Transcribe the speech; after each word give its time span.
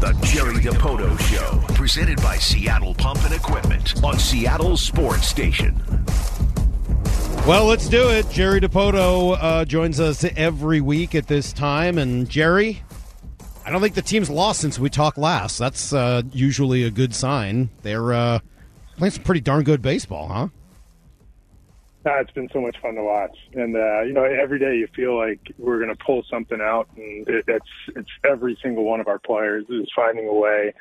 The 0.00 0.12
Jerry 0.22 0.54
Dipoto 0.54 1.18
Show, 1.22 1.74
presented 1.74 2.22
by 2.22 2.36
Seattle 2.36 2.94
Pump 2.94 3.24
and 3.24 3.34
Equipment 3.34 4.00
on 4.04 4.16
Seattle 4.16 4.76
Sports 4.76 5.26
Station. 5.26 5.74
Well, 7.44 7.64
let's 7.64 7.88
do 7.88 8.08
it. 8.08 8.30
Jerry 8.30 8.60
Dipoto 8.60 9.36
uh, 9.40 9.64
joins 9.64 9.98
us 9.98 10.22
every 10.36 10.80
week 10.80 11.16
at 11.16 11.26
this 11.26 11.52
time. 11.52 11.98
And 11.98 12.28
Jerry, 12.28 12.80
I 13.66 13.70
don't 13.70 13.80
think 13.80 13.96
the 13.96 14.02
team's 14.02 14.30
lost 14.30 14.60
since 14.60 14.78
we 14.78 14.88
talked 14.88 15.18
last. 15.18 15.58
That's 15.58 15.92
uh, 15.92 16.22
usually 16.32 16.84
a 16.84 16.92
good 16.92 17.12
sign. 17.12 17.68
They're 17.82 18.12
uh, 18.12 18.38
playing 18.98 19.10
some 19.10 19.24
pretty 19.24 19.40
darn 19.40 19.64
good 19.64 19.82
baseball, 19.82 20.28
huh? 20.28 20.48
It's 22.20 22.30
been 22.30 22.48
so 22.52 22.60
much 22.60 22.76
fun 22.80 22.94
to 22.94 23.02
watch, 23.02 23.36
and 23.54 23.76
uh, 23.76 24.02
you 24.02 24.12
know, 24.12 24.24
every 24.24 24.58
day 24.58 24.76
you 24.76 24.88
feel 24.94 25.16
like 25.16 25.40
we're 25.58 25.78
going 25.78 25.94
to 25.94 26.04
pull 26.04 26.22
something 26.30 26.60
out, 26.60 26.88
and 26.96 27.28
it, 27.28 27.44
it's 27.46 27.96
it's 27.96 28.10
every 28.28 28.58
single 28.62 28.84
one 28.84 29.00
of 29.00 29.08
our 29.08 29.18
players 29.18 29.64
is 29.68 29.88
finding 29.94 30.26
a 30.26 30.34
way 30.34 30.74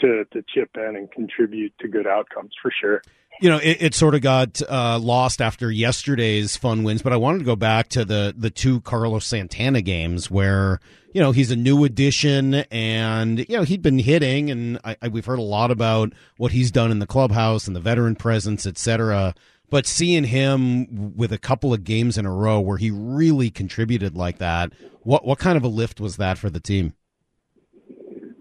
to 0.00 0.24
to 0.32 0.44
chip 0.54 0.70
in 0.76 0.96
and 0.96 1.10
contribute 1.10 1.72
to 1.80 1.88
good 1.88 2.06
outcomes 2.06 2.52
for 2.60 2.70
sure. 2.80 3.02
You 3.40 3.48
know, 3.48 3.56
it, 3.56 3.78
it 3.80 3.94
sort 3.94 4.14
of 4.14 4.20
got 4.20 4.60
uh, 4.68 4.98
lost 4.98 5.40
after 5.40 5.70
yesterday's 5.70 6.56
fun 6.58 6.82
wins, 6.82 7.00
but 7.00 7.12
I 7.12 7.16
wanted 7.16 7.38
to 7.38 7.44
go 7.44 7.56
back 7.56 7.88
to 7.90 8.04
the 8.04 8.34
the 8.36 8.50
two 8.50 8.80
Carlos 8.82 9.24
Santana 9.24 9.80
games 9.80 10.30
where 10.30 10.80
you 11.14 11.20
know 11.20 11.32
he's 11.32 11.50
a 11.50 11.56
new 11.56 11.84
addition, 11.84 12.54
and 12.54 13.38
you 13.38 13.56
know 13.56 13.62
he'd 13.62 13.82
been 13.82 13.98
hitting, 13.98 14.50
and 14.50 14.78
I, 14.84 14.96
I, 15.00 15.08
we've 15.08 15.24
heard 15.24 15.38
a 15.38 15.42
lot 15.42 15.70
about 15.70 16.12
what 16.36 16.52
he's 16.52 16.70
done 16.70 16.90
in 16.90 16.98
the 16.98 17.06
clubhouse 17.06 17.66
and 17.66 17.74
the 17.74 17.80
veteran 17.80 18.14
presence, 18.14 18.66
et 18.66 18.76
cetera. 18.76 19.34
But 19.70 19.86
seeing 19.86 20.24
him 20.24 21.16
with 21.16 21.32
a 21.32 21.38
couple 21.38 21.72
of 21.72 21.84
games 21.84 22.18
in 22.18 22.26
a 22.26 22.32
row 22.32 22.60
where 22.60 22.76
he 22.76 22.90
really 22.90 23.50
contributed 23.50 24.16
like 24.16 24.38
that, 24.38 24.72
what 25.02 25.24
what 25.24 25.38
kind 25.38 25.56
of 25.56 25.62
a 25.62 25.68
lift 25.68 26.00
was 26.00 26.16
that 26.16 26.38
for 26.38 26.50
the 26.50 26.60
team? 26.60 26.94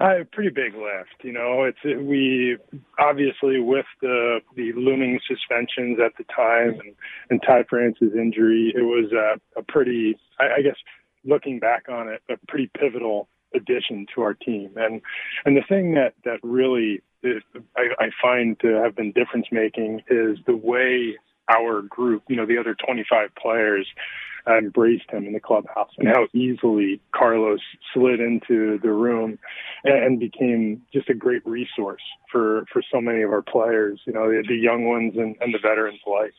A 0.02 0.24
pretty 0.32 0.50
big 0.50 0.74
lift. 0.76 1.24
You 1.24 1.34
know, 1.34 1.64
it's 1.64 1.78
it, 1.84 2.02
we 2.02 2.58
obviously 2.98 3.60
with 3.60 3.86
the 4.02 4.40
the 4.56 4.72
looming 4.74 5.20
suspensions 5.28 6.00
at 6.04 6.14
the 6.18 6.24
time 6.34 6.80
and 6.80 6.96
and 7.30 7.42
Ty 7.46 7.64
France's 7.70 8.14
injury, 8.16 8.74
it 8.76 8.82
was 8.82 9.12
a, 9.12 9.60
a 9.60 9.64
pretty, 9.64 10.18
I, 10.40 10.60
I 10.60 10.62
guess, 10.62 10.78
looking 11.26 11.60
back 11.60 11.90
on 11.90 12.08
it, 12.08 12.22
a 12.30 12.38
pretty 12.48 12.72
pivotal 12.80 13.28
addition 13.54 14.06
to 14.16 14.22
our 14.22 14.34
team. 14.34 14.72
And 14.78 15.02
and 15.46 15.58
the 15.58 15.64
thing 15.68 15.94
that 15.96 16.14
that 16.24 16.40
really 16.44 17.02
find 18.22 18.60
to 18.62 18.68
have 18.84 18.96
been 18.96 19.12
difference 19.12 19.48
making 19.52 20.02
is 20.10 20.38
the 20.46 20.56
way 20.56 21.18
our 21.50 21.82
group, 21.82 22.24
you 22.28 22.36
know, 22.36 22.46
the 22.46 22.58
other 22.58 22.76
25 22.86 23.30
players, 23.36 23.88
uh, 24.48 24.58
embraced 24.58 25.10
him 25.10 25.26
in 25.26 25.34
the 25.34 25.40
clubhouse 25.40 25.92
and 25.98 26.08
how 26.08 26.28
easily 26.34 27.02
Carlos 27.14 27.60
slid 27.94 28.20
into 28.20 28.80
the 28.82 28.92
room 28.92 29.38
and, 29.84 30.20
became 30.20 30.82
just 30.94 31.10
a 31.10 31.14
great 31.14 31.46
resource 31.46 32.02
for 32.32 32.66
for 32.72 32.82
so 32.92 33.00
many 33.00 33.22
of 33.22 33.32
our 33.32 33.42
players, 33.42 34.02
you 34.06 34.14
know, 34.14 34.30
the, 34.30 34.44
the 34.48 34.56
young 34.56 34.86
ones 34.86 35.14
and, 35.16 35.36
and 35.40 35.54
the 35.54 35.60
veterans 35.60 36.00
alike. 36.06 36.34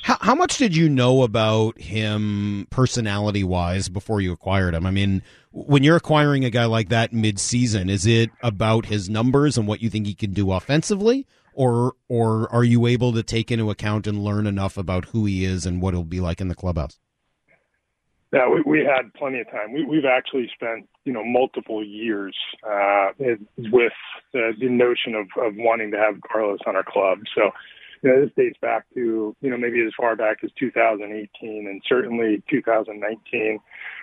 How, 0.00 0.16
how 0.20 0.34
much 0.34 0.56
did 0.56 0.74
you 0.74 0.88
know 0.88 1.22
about 1.22 1.78
him 1.78 2.66
personality 2.70 3.44
wise 3.44 3.88
before 3.88 4.20
you 4.20 4.32
acquired 4.32 4.74
him? 4.74 4.86
I 4.86 4.90
mean, 4.90 5.22
when 5.50 5.82
you're 5.82 5.96
acquiring 5.96 6.44
a 6.44 6.50
guy 6.50 6.64
like 6.64 6.88
that 6.88 7.12
mid 7.12 7.38
season, 7.38 7.90
is 7.90 8.06
it 8.06 8.30
about 8.42 8.86
his 8.86 9.10
numbers 9.10 9.58
and 9.58 9.68
what 9.68 9.82
you 9.82 9.90
think 9.90 10.06
he 10.06 10.14
can 10.14 10.32
do 10.32 10.50
offensively? 10.52 11.26
Or, 11.54 11.92
or 12.08 12.50
are 12.50 12.64
you 12.64 12.86
able 12.86 13.12
to 13.12 13.22
take 13.22 13.50
into 13.50 13.70
account 13.70 14.06
and 14.06 14.24
learn 14.24 14.46
enough 14.46 14.78
about 14.78 15.06
who 15.06 15.26
he 15.26 15.44
is 15.44 15.66
and 15.66 15.82
what 15.82 15.92
he'll 15.92 16.04
be 16.04 16.20
like 16.20 16.40
in 16.40 16.48
the 16.48 16.54
clubhouse? 16.54 16.98
Yeah, 18.32 18.48
we, 18.48 18.62
we 18.62 18.78
had 18.78 19.12
plenty 19.12 19.40
of 19.40 19.50
time. 19.50 19.74
We, 19.74 19.84
we've 19.84 20.06
actually 20.06 20.50
spent, 20.54 20.88
you 21.04 21.12
know, 21.12 21.22
multiple 21.22 21.84
years 21.84 22.34
uh, 22.66 23.10
with 23.18 23.92
uh, 24.34 24.56
the 24.58 24.70
notion 24.70 25.14
of, 25.14 25.26
of 25.44 25.52
wanting 25.56 25.90
to 25.90 25.98
have 25.98 26.14
Carlos 26.22 26.60
on 26.66 26.74
our 26.74 26.82
club. 26.82 27.18
So 27.34 27.50
you 28.02 28.10
know, 28.10 28.20
this 28.20 28.34
dates 28.36 28.58
back 28.60 28.84
to, 28.94 29.34
you 29.40 29.50
know, 29.50 29.56
maybe 29.56 29.80
as 29.86 29.92
far 29.96 30.16
back 30.16 30.38
as 30.42 30.50
2018 30.58 31.66
and 31.68 31.82
certainly 31.88 32.42
2019. 32.50 33.60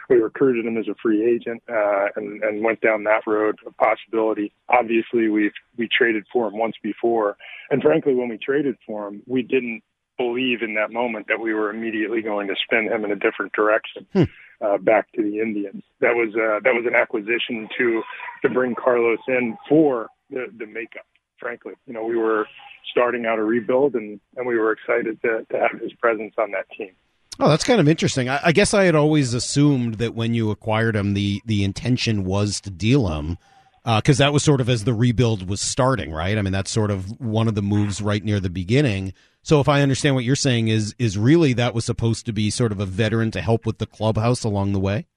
We 0.09 0.15
recruited 0.15 0.65
him 0.65 0.77
as 0.77 0.87
a 0.87 0.95
free 1.01 1.23
agent 1.29 1.61
uh, 1.69 2.07
and, 2.15 2.41
and 2.41 2.63
went 2.63 2.81
down 2.81 3.03
that 3.03 3.27
road 3.27 3.59
of 3.65 3.75
possibility. 3.77 4.53
Obviously, 4.69 5.27
we've 5.27 5.51
we 5.77 5.87
traded 5.87 6.25
for 6.31 6.47
him 6.47 6.57
once 6.57 6.75
before, 6.81 7.37
and 7.69 7.81
frankly, 7.81 8.15
when 8.15 8.29
we 8.29 8.37
traded 8.37 8.77
for 8.87 9.07
him, 9.07 9.21
we 9.27 9.43
didn't 9.43 9.83
believe 10.17 10.61
in 10.61 10.73
that 10.75 10.91
moment 10.91 11.27
that 11.27 11.39
we 11.39 11.53
were 11.53 11.69
immediately 11.69 12.21
going 12.21 12.47
to 12.47 12.55
spin 12.63 12.91
him 12.91 13.05
in 13.05 13.11
a 13.11 13.15
different 13.15 13.53
direction. 13.53 14.07
Hmm. 14.13 14.23
Uh, 14.61 14.77
back 14.77 15.09
to 15.13 15.23
the 15.23 15.39
Indians. 15.39 15.81
That 16.01 16.15
was 16.15 16.35
uh, 16.35 16.59
that 16.63 16.73
was 16.73 16.83
an 16.85 16.93
acquisition 16.93 17.69
to 17.77 18.01
to 18.41 18.49
bring 18.49 18.75
Carlos 18.75 19.19
in 19.27 19.57
for 19.69 20.07
the, 20.29 20.47
the 20.57 20.65
makeup. 20.65 21.05
Frankly, 21.39 21.73
you 21.85 21.93
know, 21.93 22.03
we 22.03 22.17
were 22.17 22.45
starting 22.89 23.25
out 23.25 23.39
a 23.39 23.43
rebuild, 23.43 23.95
and, 23.95 24.19
and 24.35 24.47
we 24.47 24.57
were 24.57 24.71
excited 24.71 25.21
to, 25.21 25.45
to 25.51 25.59
have 25.59 25.79
his 25.81 25.93
presence 25.93 26.33
on 26.37 26.51
that 26.51 26.69
team. 26.77 26.91
Oh, 27.39 27.49
that's 27.49 27.63
kind 27.63 27.79
of 27.79 27.87
interesting. 27.87 28.27
I, 28.27 28.39
I, 28.45 28.51
guess 28.51 28.73
I 28.73 28.83
had 28.83 28.95
always 28.95 29.33
assumed 29.33 29.95
that 29.95 30.13
when 30.13 30.33
you 30.33 30.51
acquired 30.51 30.95
him, 30.95 31.13
the 31.13 31.41
the 31.45 31.63
intention 31.63 32.25
was 32.25 32.59
to 32.61 32.69
deal 32.69 33.07
him, 33.07 33.37
because 33.85 34.19
uh, 34.19 34.25
that 34.25 34.33
was 34.33 34.43
sort 34.43 34.59
of 34.59 34.67
as 34.67 34.83
the 34.83 34.93
rebuild 34.93 35.47
was 35.47 35.61
starting, 35.61 36.11
right? 36.11 36.37
I 36.37 36.41
mean, 36.41 36.51
that's 36.51 36.71
sort 36.71 36.91
of 36.91 37.19
one 37.21 37.47
of 37.47 37.55
the 37.55 37.61
moves 37.61 38.01
right 38.01 38.23
near 38.23 38.41
the 38.41 38.49
beginning. 38.49 39.13
So, 39.41 39.61
if 39.61 39.69
I 39.69 39.81
understand 39.81 40.15
what 40.15 40.25
you're 40.25 40.35
saying, 40.35 40.67
is 40.67 40.93
is 40.99 41.17
really 41.17 41.53
that 41.53 41.73
was 41.73 41.85
supposed 41.85 42.25
to 42.25 42.33
be 42.33 42.49
sort 42.49 42.73
of 42.73 42.79
a 42.81 42.85
veteran 42.85 43.31
to 43.31 43.41
help 43.41 43.65
with 43.65 43.77
the 43.77 43.85
clubhouse 43.85 44.43
along 44.43 44.73
the 44.73 44.79
way? 44.79 45.07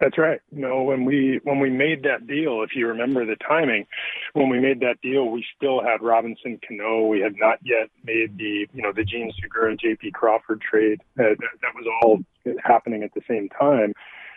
That's 0.00 0.18
right. 0.18 0.40
Know, 0.50 0.82
when 0.82 1.04
we 1.04 1.40
when 1.44 1.60
we 1.60 1.70
made 1.70 2.02
that 2.02 2.26
deal, 2.26 2.62
if 2.62 2.70
you 2.74 2.88
remember 2.88 3.24
the 3.24 3.36
timing, 3.36 3.86
when 4.32 4.48
we 4.48 4.60
made 4.60 4.80
that 4.80 5.00
deal, 5.02 5.28
we 5.28 5.44
still 5.56 5.82
had 5.82 6.02
Robinson 6.02 6.58
Cano. 6.66 7.06
We 7.06 7.20
had 7.20 7.34
not 7.36 7.58
yet 7.62 7.90
made 8.04 8.36
the 8.36 8.66
you 8.72 8.82
know 8.82 8.92
the 8.92 9.04
Jean 9.04 9.32
Segura 9.40 9.76
J.P. 9.76 10.10
Crawford 10.10 10.60
trade. 10.60 11.00
Uh, 11.18 11.38
that, 11.38 11.38
that 11.62 11.74
was 11.74 11.86
all 12.02 12.18
happening 12.62 13.02
at 13.02 13.14
the 13.14 13.22
same 13.28 13.48
time. 13.48 13.94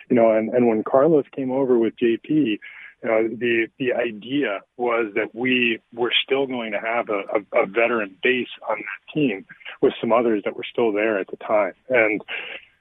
You 0.08 0.16
know, 0.16 0.30
and 0.30 0.48
and 0.50 0.68
when 0.68 0.84
Carlos 0.84 1.26
came 1.34 1.50
over 1.50 1.78
with 1.78 1.94
J.P. 1.98 2.60
You 3.02 3.08
know, 3.08 3.28
the 3.28 3.66
the 3.78 3.92
idea 3.92 4.60
was 4.76 5.12
that 5.14 5.34
we 5.34 5.80
were 5.92 6.12
still 6.24 6.46
going 6.46 6.72
to 6.72 6.80
have 6.80 7.08
a, 7.08 7.22
a, 7.36 7.62
a 7.62 7.66
veteran 7.66 8.16
base 8.22 8.48
on 8.68 8.78
that 8.78 9.12
team 9.12 9.44
with 9.80 9.92
some 10.00 10.12
others 10.12 10.42
that 10.44 10.56
were 10.56 10.66
still 10.70 10.92
there 10.92 11.18
at 11.18 11.28
the 11.28 11.36
time, 11.36 11.74
and 11.88 12.22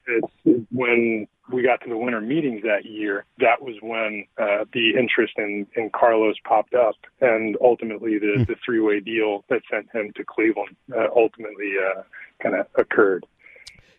it's 0.07 0.66
when 0.72 1.28
we 1.51 1.63
got 1.63 1.81
to 1.81 1.90
the 1.90 1.97
winter 1.97 2.22
meetings 2.22 2.62
that 2.63 2.85
year, 2.85 3.25
that 3.40 3.62
was 3.62 3.75
when 3.81 4.25
uh, 4.38 4.66
the 4.73 4.91
interest 5.00 5.34
in, 5.38 5.66
in 5.75 5.90
Carlos 5.90 6.35
popped 6.44 6.73
up, 6.73 6.95
and 7.22 7.57
ultimately 7.62 8.19
the, 8.19 8.40
mm. 8.40 8.47
the 8.47 8.56
three 8.66 8.79
way 8.79 9.00
deal 9.00 9.44
that 9.50 9.62
sent 9.72 9.88
him 9.94 10.12
to 10.16 10.23
Cleveland 10.23 10.75
uh, 10.95 11.07
ultimately 11.16 11.73
uh, 11.79 12.01
kind 12.41 12.56
of 12.56 12.68
occurred. 12.75 13.25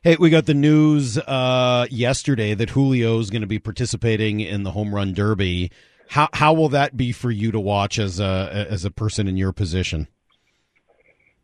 Hey, 0.03 0.17
we 0.19 0.31
got 0.31 0.47
the 0.47 0.55
news 0.55 1.19
uh, 1.19 1.87
yesterday 1.91 2.55
that 2.55 2.71
Julio 2.71 3.19
is 3.19 3.31
going 3.31 3.43
to 3.43 3.49
be 3.49 3.59
participating 3.59 4.41
in 4.41 4.63
the 4.63 4.71
home 4.71 4.95
run 4.95 5.13
derby. 5.13 5.71
How 6.09 6.29
how 6.33 6.55
will 6.55 6.71
that 6.71 6.97
be 6.97 7.13
for 7.13 7.31
you 7.31 7.51
to 7.51 7.61
watch 7.61 7.99
as 7.99 8.21
a 8.21 8.67
as 8.71 8.85
a 8.85 8.91
person 8.91 9.27
in 9.29 9.37
your 9.37 9.53
position? 9.53 10.09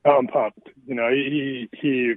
I'm 0.04 0.26
pumped. 0.26 0.68
You 0.86 0.94
know, 0.94 1.10
he 1.10 1.68
he 1.72 2.14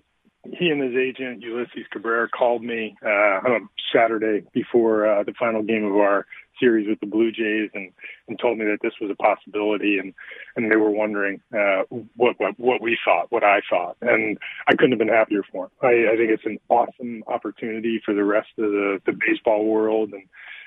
he 0.53 0.69
and 0.69 0.81
his 0.81 0.96
agent 0.96 1.41
Ulysses 1.41 1.85
Cabrera 1.91 2.28
called 2.30 2.63
me 2.63 2.96
uh, 3.06 3.09
on 3.09 3.52
a 3.52 3.59
Saturday 3.94 4.46
before 4.53 5.08
uh, 5.08 5.24
the 5.24 5.34
final 5.34 5.63
game 5.63 5.85
of 5.85 5.96
our 5.96 6.25
series 6.59 6.88
with 6.88 7.00
the 7.00 7.06
Blue 7.06 7.31
Jays, 7.31 7.69
and, 7.74 7.91
and 8.28 8.40
told 8.40 8.58
me 8.58 8.66
that 8.66 8.80
this 8.81 8.94
was 9.00 9.12
a 9.12 9.16
possibility, 9.16 10.00
and 10.00 10.13
and 10.56 10.72
they 10.72 10.75
were 10.75 10.90
wondering 10.90 11.41
uh, 11.53 11.84
what, 12.16 12.40
what 12.40 12.59
what 12.59 12.81
we 12.81 12.97
thought, 13.06 13.31
what 13.31 13.44
I 13.44 13.62
thought, 13.69 13.97
and 14.02 14.38
I 14.68 14.72
couldn't 14.72 14.91
have 14.91 15.00
been 15.00 15.08
happier 15.08 15.44
for 15.52 15.66
him. 15.66 15.72
I, 15.81 16.13
I 16.13 16.18
think 16.18 16.31
it's 16.31 16.46
an 16.46 16.59
awesome 16.69 17.24
opportunity 17.28 18.02
for 18.03 18.14
the 18.14 18.24
rest 18.24 18.50
of 18.58 18.72
the, 18.72 19.00
the 19.06 19.14
baseball 19.14 19.66
world, 19.66 20.12
and 20.14 20.24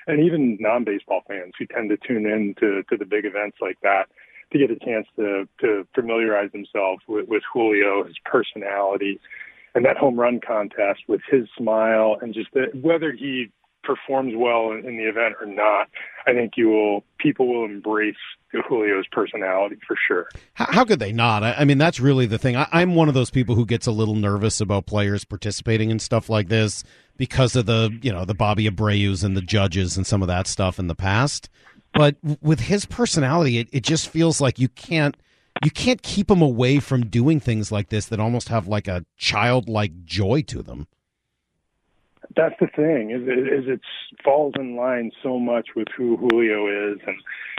and 0.07 0.23
even 0.23 0.57
non-baseball 0.59 1.21
fans 1.27 1.53
who 1.59 1.65
tend 1.65 1.89
to 1.89 1.97
tune 1.97 2.25
in 2.25 2.55
to 2.59 2.83
to 2.89 2.97
the 2.97 3.05
big 3.05 3.25
events 3.25 3.57
like 3.61 3.77
that 3.83 4.05
to 4.51 4.57
get 4.57 4.71
a 4.71 4.79
chance 4.79 5.07
to 5.17 5.47
to 5.59 5.87
familiarize 5.93 6.51
themselves 6.51 7.01
with, 7.07 7.27
with 7.27 7.43
Julio, 7.53 8.03
his 8.03 8.17
personality, 8.25 9.19
and 9.75 9.85
that 9.85 9.97
home 9.97 10.19
run 10.19 10.39
contest 10.45 11.01
with 11.07 11.21
his 11.29 11.47
smile 11.57 12.17
and 12.21 12.33
just 12.33 12.49
the, 12.53 12.67
whether 12.73 13.11
he 13.11 13.51
performs 13.83 14.33
well 14.35 14.71
in, 14.71 14.85
in 14.85 14.97
the 14.97 15.03
event 15.03 15.35
or 15.39 15.47
not, 15.47 15.89
I 16.27 16.33
think 16.33 16.53
you 16.55 16.69
will 16.69 17.03
people 17.17 17.47
will 17.47 17.65
embrace 17.65 18.15
Julio's 18.51 19.05
personality 19.11 19.77
for 19.87 19.97
sure. 20.07 20.27
How, 20.53 20.67
how 20.69 20.85
could 20.85 20.99
they 20.99 21.11
not? 21.11 21.43
I, 21.43 21.53
I, 21.53 21.65
mean, 21.65 21.77
that's 21.77 21.99
really 21.99 22.25
the 22.25 22.37
thing. 22.37 22.55
I, 22.55 22.67
I'm 22.71 22.95
one 22.95 23.07
of 23.07 23.13
those 23.13 23.31
people 23.31 23.55
who 23.55 23.65
gets 23.65 23.87
a 23.87 23.91
little 23.91 24.15
nervous 24.15 24.61
about 24.61 24.85
players 24.85 25.23
participating 25.23 25.89
in 25.89 25.99
stuff 25.99 26.29
like 26.29 26.49
this 26.49 26.83
because 27.17 27.55
of 27.55 27.65
the 27.65 27.97
you 28.01 28.11
know 28.11 28.25
the 28.25 28.33
Bobby 28.33 28.67
Abreu's 28.69 29.23
and 29.23 29.35
the 29.35 29.41
judges 29.41 29.97
and 29.97 30.05
some 30.05 30.21
of 30.21 30.27
that 30.27 30.47
stuff 30.47 30.79
in 30.79 30.87
the 30.87 30.95
past. 30.95 31.49
But 31.93 32.15
with 32.41 32.61
his 32.61 32.85
personality, 32.85 33.57
it, 33.57 33.67
it 33.71 33.83
just 33.83 34.07
feels 34.07 34.39
like 34.39 34.59
you 34.59 34.69
can't 34.69 35.17
you 35.63 35.71
can't 35.71 36.01
keep 36.01 36.27
them 36.27 36.41
away 36.41 36.79
from 36.79 37.05
doing 37.05 37.39
things 37.39 37.71
like 37.71 37.89
this 37.89 38.07
that 38.07 38.19
almost 38.19 38.49
have 38.49 38.67
like 38.67 38.87
a 38.87 39.05
childlike 39.17 40.03
joy 40.05 40.41
to 40.43 40.61
them. 40.61 40.87
that's 42.35 42.55
the 42.59 42.67
thing 42.67 43.11
is, 43.11 43.21
is 43.23 43.67
it 43.67 43.81
falls 44.23 44.53
in 44.57 44.75
line 44.75 45.11
so 45.21 45.39
much 45.39 45.69
with 45.75 45.87
who 45.95 46.17
Julio 46.17 46.91
is, 46.93 46.99
and 47.05 47.17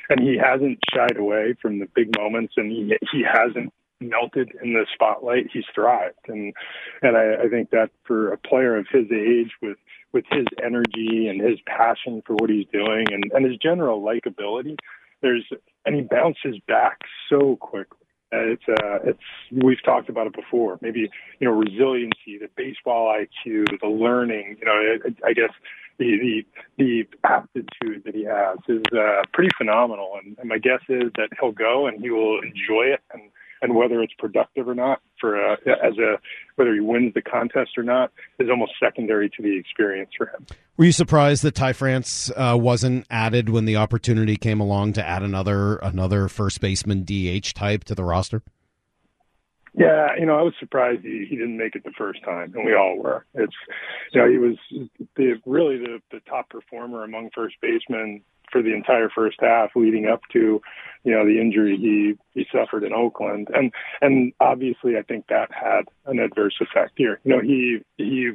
and 0.09 0.21
he 0.21 0.37
hasn't 0.37 0.79
shied 0.93 1.17
away 1.17 1.55
from 1.61 1.79
the 1.79 1.87
big 1.95 2.17
moments, 2.19 2.55
and 2.57 2.71
he 2.71 2.97
he 3.13 3.23
hasn't 3.23 3.73
melted 4.01 4.51
in 4.63 4.73
the 4.73 4.87
spotlight. 4.93 5.49
He's 5.53 5.65
thrived, 5.75 6.29
and 6.29 6.53
and 7.03 7.17
I, 7.17 7.45
I 7.45 7.49
think 7.49 7.71
that 7.71 7.91
for 8.05 8.33
a 8.33 8.39
player 8.39 8.77
of 8.77 8.87
his 8.91 9.07
age, 9.13 9.53
with 9.61 9.79
with 10.13 10.25
his 10.31 10.47
energy 10.63 11.29
and 11.29 11.41
his 11.41 11.59
passion 11.67 12.23
for 12.27 12.35
what 12.35 12.51
he's 12.51 12.67
doing, 12.73 13.07
and 13.11 13.31
and 13.33 13.45
his 13.45 13.57
general 13.57 14.03
likability, 14.03 14.77
there's 15.23 15.45
and 15.85 15.95
he 15.95 16.03
bounces 16.03 16.59
back 16.69 16.99
so 17.29 17.57
quickly. 17.57 17.99
it's 18.33 18.63
uh, 18.69 18.99
it's 19.05 19.23
we've 19.51 19.83
talked 19.85 20.09
about 20.09 20.27
it 20.27 20.35
before. 20.35 20.79
Maybe 20.83 21.11
you 21.41 21.49
know 21.49 21.53
resiliency, 21.53 22.39
the 22.39 22.49
baseball 22.57 23.15
IQ, 23.15 23.81
the 23.81 23.89
learning. 23.89 24.57
You 24.61 24.67
know, 24.67 24.73
I, 24.73 25.29
I 25.29 25.33
guess 25.33 25.51
the 25.99 26.19
the 26.19 26.45
the 26.79 27.09
aptitude 27.25 28.03
that 28.05 28.15
he 28.15 28.25
has 28.25 28.59
is 28.69 28.83
uh, 28.97 29.23
pretty 29.33 29.51
phenomenal. 29.57 30.19
And, 30.23 30.37
and 30.39 30.49
my 30.49 30.59
guess 30.59 30.81
is 30.89 31.11
that 31.17 31.29
he'll 31.41 31.53
go 31.53 31.87
and 31.87 32.01
he 32.01 32.11
will 32.11 32.41
enjoy 32.41 32.93
it 32.93 33.01
and 33.13 33.23
and 33.63 33.75
whether 33.75 34.03
it's 34.03 34.13
productive 34.19 34.69
or 34.69 34.75
not 34.75 35.01
for 35.21 35.37
a, 35.37 35.53
as 35.53 35.97
a 35.97 36.19
whether 36.57 36.75
he 36.75 36.81
wins 36.81 37.15
the 37.15 37.23
contest 37.23 37.71
or 37.79 37.83
not 37.83 38.13
is 38.39 38.51
almost 38.51 38.73
secondary 38.83 39.31
to 39.31 39.43
the 39.43 39.57
experience 39.57 40.11
for 40.17 40.27
him. 40.27 40.47
Were 40.77 40.85
you 40.87 40.93
surprised 40.93 41.43
that 41.45 41.55
Ty 41.55 41.73
France 41.73 42.31
uh, 42.37 42.59
wasn't 42.61 43.07
added 43.09 43.49
when 43.49 43.65
the 43.65 43.77
opportunity 43.77 44.37
came 44.37 44.61
along 44.61 44.95
to 44.95 45.07
add 45.07 45.23
another 45.23 45.77
another 45.77 46.29
first 46.29 46.61
baseman 46.61 47.05
DH 47.05 47.55
type 47.55 47.85
to 47.85 47.95
the 47.95 48.05
roster? 48.05 48.43
Yeah, 49.75 50.09
you 50.19 50.27
know, 50.27 50.39
I 50.39 50.43
was 50.43 50.53
surprised 50.61 51.01
he, 51.03 51.27
he 51.29 51.37
didn't 51.37 51.57
make 51.57 51.75
it 51.75 51.85
the 51.85 51.93
first 51.97 52.23
time, 52.25 52.53
and 52.55 52.67
we 52.67 52.75
all 52.75 52.99
were. 52.99 53.25
It's, 53.33 53.55
you 54.13 54.21
know, 54.21 54.31
he 54.31 54.37
was 54.37 54.59
the, 55.17 55.41
really 55.47 55.79
the, 55.79 55.99
the 56.11 56.21
top 56.29 56.51
performer 56.51 57.05
among 57.05 57.31
first 57.35 57.57
basemen 57.63 58.21
for 58.53 58.63
the 58.63 58.75
entire 58.75 59.09
first 59.09 59.39
half 59.41 59.71
leading 59.75 60.07
up 60.07 60.21
to, 60.33 60.61
you 61.05 61.13
know, 61.13 61.25
the 61.25 61.41
injury 61.41 61.77
he 61.77 62.15
he 62.39 62.47
suffered 62.53 62.85
in 62.85 62.93
Oakland, 62.93 63.49
and 63.53 63.73
and 64.01 64.33
obviously 64.39 64.97
I 64.97 65.03
think 65.03 65.27
that 65.29 65.51
had 65.51 65.87
an 66.07 66.21
adverse 66.21 66.55
effect 66.61 66.93
here. 66.97 67.19
You 67.25 67.37
know, 67.37 67.41
he 67.41 67.81
he 67.97 68.33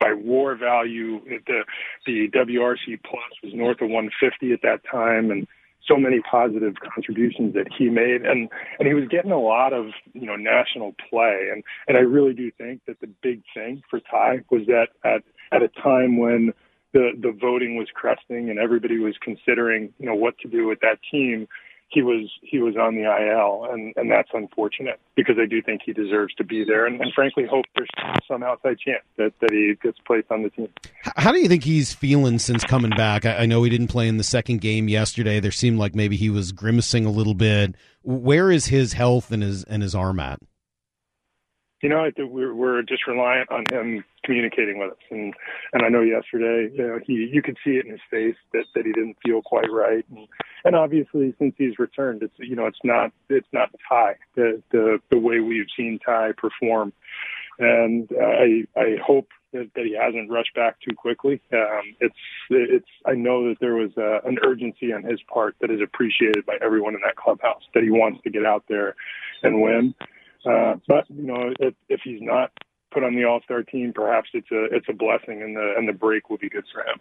by 0.00 0.12
WAR 0.14 0.56
value 0.56 1.20
the 1.46 1.64
the 2.06 2.28
WRC 2.30 3.00
plus 3.04 3.32
was 3.42 3.52
north 3.54 3.80
of 3.80 3.90
150 3.90 4.52
at 4.52 4.62
that 4.62 4.80
time, 4.90 5.30
and 5.30 5.46
so 5.86 5.96
many 5.96 6.20
positive 6.20 6.74
contributions 6.94 7.54
that 7.54 7.66
he 7.76 7.88
made. 7.88 8.22
And 8.22 8.48
and 8.78 8.86
he 8.86 8.94
was 8.94 9.08
getting 9.08 9.32
a 9.32 9.40
lot 9.40 9.72
of 9.72 9.86
you 10.12 10.26
know 10.26 10.36
national 10.36 10.94
play. 11.10 11.48
And 11.52 11.64
and 11.86 11.96
I 11.96 12.00
really 12.00 12.34
do 12.34 12.50
think 12.50 12.82
that 12.86 13.00
the 13.00 13.08
big 13.22 13.42
thing 13.54 13.82
for 13.88 14.00
Ty 14.00 14.40
was 14.50 14.66
that 14.66 14.88
at 15.04 15.22
at 15.52 15.62
a 15.62 15.68
time 15.68 16.18
when 16.18 16.52
the 16.92 17.10
the 17.20 17.32
voting 17.32 17.76
was 17.76 17.88
cresting 17.94 18.50
and 18.50 18.58
everybody 18.58 18.98
was 18.98 19.14
considering 19.20 19.92
you 19.98 20.06
know 20.06 20.14
what 20.14 20.38
to 20.38 20.48
do 20.48 20.66
with 20.66 20.80
that 20.80 20.98
team 21.10 21.48
he 21.90 22.02
was 22.02 22.30
he 22.42 22.58
was 22.58 22.76
on 22.76 22.94
the 22.94 23.02
IL 23.02 23.66
and 23.72 23.94
and 23.96 24.10
that's 24.10 24.28
unfortunate 24.34 25.00
because 25.16 25.36
I 25.40 25.46
do 25.46 25.62
think 25.62 25.82
he 25.84 25.92
deserves 25.92 26.34
to 26.34 26.44
be 26.44 26.64
there 26.64 26.86
and, 26.86 27.00
and 27.00 27.12
frankly 27.14 27.46
hope 27.46 27.64
there's 27.74 27.88
some 28.26 28.42
outside 28.42 28.78
chance 28.78 29.04
that 29.16 29.32
that 29.40 29.50
he 29.50 29.74
gets 29.82 29.98
placed 30.06 30.30
on 30.30 30.42
the 30.42 30.50
team. 30.50 30.68
How 31.16 31.32
do 31.32 31.38
you 31.38 31.48
think 31.48 31.64
he's 31.64 31.92
feeling 31.92 32.38
since 32.38 32.62
coming 32.64 32.90
back? 32.90 33.24
I, 33.24 33.38
I 33.38 33.46
know 33.46 33.62
he 33.62 33.70
didn't 33.70 33.88
play 33.88 34.06
in 34.08 34.18
the 34.18 34.24
second 34.24 34.60
game 34.60 34.88
yesterday. 34.88 35.40
There 35.40 35.50
seemed 35.50 35.78
like 35.78 35.94
maybe 35.94 36.16
he 36.16 36.30
was 36.30 36.52
grimacing 36.52 37.06
a 37.06 37.10
little 37.10 37.34
bit. 37.34 37.74
Where 38.02 38.50
is 38.50 38.66
his 38.66 38.92
health 38.92 39.30
and 39.32 39.42
his 39.42 39.64
and 39.64 39.82
his 39.82 39.94
arm 39.94 40.20
at? 40.20 40.38
You 41.80 41.88
know, 41.88 42.10
we're, 42.18 42.54
we're 42.54 42.82
just 42.82 43.06
reliant 43.06 43.50
on 43.50 43.64
him 43.70 44.04
communicating 44.24 44.78
with 44.78 44.92
us. 44.92 44.98
And, 45.10 45.32
and 45.72 45.84
I 45.84 45.88
know 45.88 46.00
yesterday, 46.00 46.74
you 46.74 46.86
know, 46.86 46.98
he, 47.06 47.28
you 47.32 47.40
could 47.40 47.56
see 47.64 47.72
it 47.72 47.86
in 47.86 47.92
his 47.92 48.00
face 48.10 48.36
that, 48.52 48.64
that 48.74 48.84
he 48.84 48.92
didn't 48.92 49.16
feel 49.24 49.42
quite 49.42 49.70
right. 49.70 50.04
And, 50.10 50.26
and 50.64 50.74
obviously 50.74 51.34
since 51.38 51.54
he's 51.56 51.78
returned, 51.78 52.22
it's, 52.22 52.34
you 52.38 52.56
know, 52.56 52.66
it's 52.66 52.80
not, 52.82 53.12
it's 53.28 53.46
not 53.52 53.70
Ty, 53.88 54.16
the, 54.34 54.62
the, 54.72 54.98
the 55.10 55.18
way 55.18 55.38
we've 55.38 55.66
seen 55.76 56.00
Ty 56.04 56.32
perform. 56.36 56.92
And 57.60 58.08
I, 58.20 58.64
I 58.76 58.96
hope 59.04 59.28
that, 59.52 59.70
that 59.74 59.84
he 59.84 59.96
hasn't 59.96 60.30
rushed 60.30 60.54
back 60.54 60.76
too 60.80 60.94
quickly. 60.94 61.40
Um, 61.52 61.96
it's, 62.00 62.14
it's, 62.50 62.88
I 63.06 63.12
know 63.12 63.48
that 63.48 63.60
there 63.60 63.74
was 63.74 63.90
a, 63.96 64.20
an 64.26 64.38
urgency 64.44 64.92
on 64.92 65.04
his 65.04 65.20
part 65.32 65.56
that 65.60 65.70
is 65.70 65.80
appreciated 65.80 66.44
by 66.44 66.56
everyone 66.60 66.94
in 66.94 67.00
that 67.04 67.16
clubhouse, 67.16 67.62
that 67.74 67.82
he 67.82 67.90
wants 67.90 68.20
to 68.24 68.30
get 68.30 68.44
out 68.44 68.64
there 68.68 68.94
and 69.42 69.62
win. 69.62 69.94
Uh, 70.44 70.74
but 70.86 71.04
you 71.08 71.26
know, 71.26 71.52
if, 71.58 71.74
if 71.88 72.00
he's 72.04 72.20
not 72.20 72.52
put 72.92 73.04
on 73.04 73.14
the 73.14 73.24
All 73.24 73.40
Star 73.42 73.62
team, 73.62 73.92
perhaps 73.94 74.28
it's 74.32 74.50
a 74.50 74.64
it's 74.74 74.86
a 74.88 74.92
blessing, 74.92 75.42
and 75.42 75.56
the 75.56 75.74
and 75.76 75.88
the 75.88 75.92
break 75.92 76.30
will 76.30 76.38
be 76.38 76.48
good 76.48 76.64
for 76.72 76.80
him. 76.80 77.00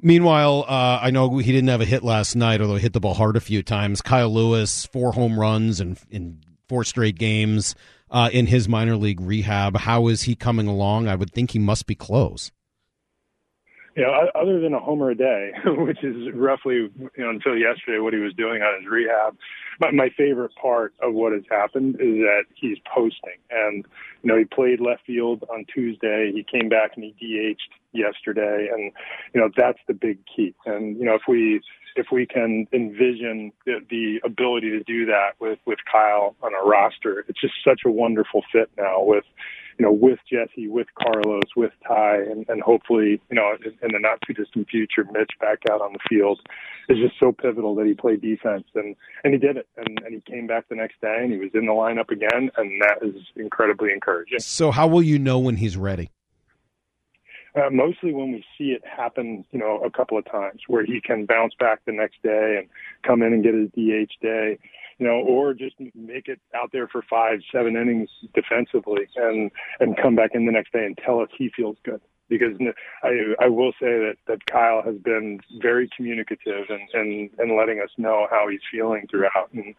Meanwhile, 0.00 0.64
uh, 0.66 0.98
I 1.00 1.10
know 1.10 1.38
he 1.38 1.52
didn't 1.52 1.68
have 1.68 1.80
a 1.80 1.84
hit 1.84 2.02
last 2.02 2.34
night, 2.34 2.60
although 2.60 2.76
he 2.76 2.82
hit 2.82 2.92
the 2.92 3.00
ball 3.00 3.14
hard 3.14 3.36
a 3.36 3.40
few 3.40 3.62
times. 3.62 4.02
Kyle 4.02 4.32
Lewis, 4.32 4.86
four 4.86 5.12
home 5.12 5.38
runs 5.38 5.80
in, 5.80 5.96
in 6.10 6.40
four 6.68 6.82
straight 6.82 7.16
games 7.18 7.76
uh, 8.10 8.28
in 8.32 8.46
his 8.46 8.68
minor 8.68 8.96
league 8.96 9.20
rehab. 9.20 9.76
How 9.76 10.08
is 10.08 10.22
he 10.22 10.34
coming 10.34 10.66
along? 10.66 11.06
I 11.06 11.14
would 11.14 11.30
think 11.30 11.52
he 11.52 11.60
must 11.60 11.86
be 11.86 11.94
close 11.94 12.50
you 13.94 14.02
know, 14.02 14.12
other 14.34 14.60
than 14.60 14.72
a 14.72 14.80
homer 14.80 15.10
a 15.10 15.14
day, 15.14 15.52
which 15.64 16.02
is 16.02 16.32
roughly, 16.34 16.74
you 16.74 17.10
know, 17.18 17.30
until 17.30 17.56
yesterday 17.56 17.98
what 17.98 18.12
he 18.12 18.20
was 18.20 18.32
doing 18.34 18.62
on 18.62 18.80
his 18.80 18.90
rehab, 18.90 19.36
my, 19.80 19.90
my 19.90 20.08
favorite 20.16 20.54
part 20.60 20.94
of 21.02 21.12
what 21.12 21.32
has 21.32 21.42
happened 21.50 21.96
is 21.96 22.16
that 22.18 22.44
he's 22.54 22.78
posting. 22.92 23.36
And, 23.50 23.84
you 24.22 24.28
know, 24.28 24.38
he 24.38 24.44
played 24.44 24.80
left 24.80 25.04
field 25.06 25.44
on 25.50 25.66
Tuesday. 25.72 26.32
He 26.34 26.44
came 26.44 26.68
back 26.68 26.92
and 26.96 27.04
he 27.04 27.12
DH'd 27.20 27.74
yesterday. 27.92 28.68
And, 28.72 28.92
you 29.34 29.40
know, 29.40 29.50
that's 29.56 29.80
the 29.86 29.94
big 29.94 30.18
key. 30.24 30.54
And, 30.64 30.96
you 30.96 31.04
know, 31.04 31.14
if 31.14 31.22
we, 31.28 31.60
if 31.94 32.06
we 32.10 32.26
can 32.26 32.66
envision 32.72 33.52
the, 33.66 33.80
the 33.90 34.20
ability 34.24 34.70
to 34.70 34.82
do 34.84 35.04
that 35.06 35.32
with, 35.38 35.58
with 35.66 35.78
Kyle 35.90 36.34
on 36.42 36.52
a 36.54 36.66
roster, 36.66 37.26
it's 37.28 37.40
just 37.40 37.54
such 37.62 37.82
a 37.84 37.90
wonderful 37.90 38.42
fit 38.50 38.70
now 38.78 39.02
with, 39.02 39.24
you 39.78 39.84
know, 39.84 39.92
with 39.92 40.18
Jesse, 40.30 40.68
with 40.68 40.86
Carlos, 41.00 41.44
with 41.56 41.72
Ty, 41.86 42.16
and, 42.16 42.46
and 42.48 42.62
hopefully, 42.62 43.20
you 43.30 43.36
know, 43.36 43.52
in, 43.64 43.72
in 43.82 43.92
the 43.92 43.98
not 43.98 44.18
too 44.26 44.34
distant 44.34 44.68
future, 44.68 45.04
Mitch 45.12 45.30
back 45.40 45.58
out 45.70 45.80
on 45.80 45.92
the 45.92 45.98
field 46.08 46.40
is 46.88 46.98
just 46.98 47.18
so 47.18 47.32
pivotal 47.32 47.74
that 47.76 47.86
he 47.86 47.94
played 47.94 48.20
defense 48.20 48.64
and 48.74 48.96
and 49.24 49.32
he 49.32 49.38
did 49.38 49.56
it 49.56 49.68
and, 49.76 50.00
and 50.04 50.14
he 50.14 50.20
came 50.20 50.46
back 50.46 50.68
the 50.68 50.74
next 50.74 51.00
day 51.00 51.18
and 51.22 51.32
he 51.32 51.38
was 51.38 51.50
in 51.54 51.66
the 51.66 51.72
lineup 51.72 52.10
again 52.10 52.50
and 52.56 52.82
that 52.82 52.98
is 53.02 53.22
incredibly 53.36 53.92
encouraging. 53.92 54.40
So 54.40 54.70
how 54.70 54.86
will 54.88 55.02
you 55.02 55.18
know 55.18 55.38
when 55.38 55.56
he's 55.56 55.76
ready? 55.76 56.10
Uh, 57.54 57.68
mostly 57.70 58.14
when 58.14 58.32
we 58.32 58.42
see 58.56 58.70
it 58.70 58.82
happen, 58.84 59.44
you 59.50 59.58
know, 59.58 59.78
a 59.84 59.90
couple 59.90 60.16
of 60.16 60.24
times 60.24 60.62
where 60.68 60.86
he 60.86 61.02
can 61.02 61.26
bounce 61.26 61.52
back 61.60 61.80
the 61.84 61.92
next 61.92 62.22
day 62.22 62.56
and 62.58 62.68
come 63.06 63.22
in 63.22 63.34
and 63.34 63.44
get 63.44 63.52
his 63.52 63.68
DH 63.72 64.12
day 64.22 64.58
you 65.02 65.08
know, 65.08 65.20
or 65.26 65.52
just 65.52 65.74
make 65.96 66.28
it 66.28 66.40
out 66.54 66.70
there 66.72 66.86
for 66.86 67.02
five, 67.10 67.40
seven 67.50 67.76
innings 67.76 68.08
defensively 68.34 69.08
and 69.16 69.50
and 69.80 69.96
come 70.00 70.14
back 70.14 70.30
in 70.34 70.46
the 70.46 70.52
next 70.52 70.72
day 70.72 70.84
and 70.86 70.96
tell 71.04 71.18
us 71.18 71.28
he 71.36 71.50
feels 71.56 71.76
good. 71.84 72.00
Because 72.32 72.56
I 73.02 73.44
I 73.44 73.48
will 73.48 73.72
say 73.72 73.98
that 73.98 74.16
that 74.26 74.46
Kyle 74.46 74.82
has 74.82 74.96
been 74.96 75.40
very 75.60 75.88
communicative 75.94 76.66
and 76.70 76.88
and 76.94 77.30
and 77.38 77.56
letting 77.56 77.80
us 77.80 77.90
know 77.98 78.26
how 78.30 78.48
he's 78.48 78.60
feeling 78.70 79.06
throughout, 79.10 79.50
and 79.52 79.74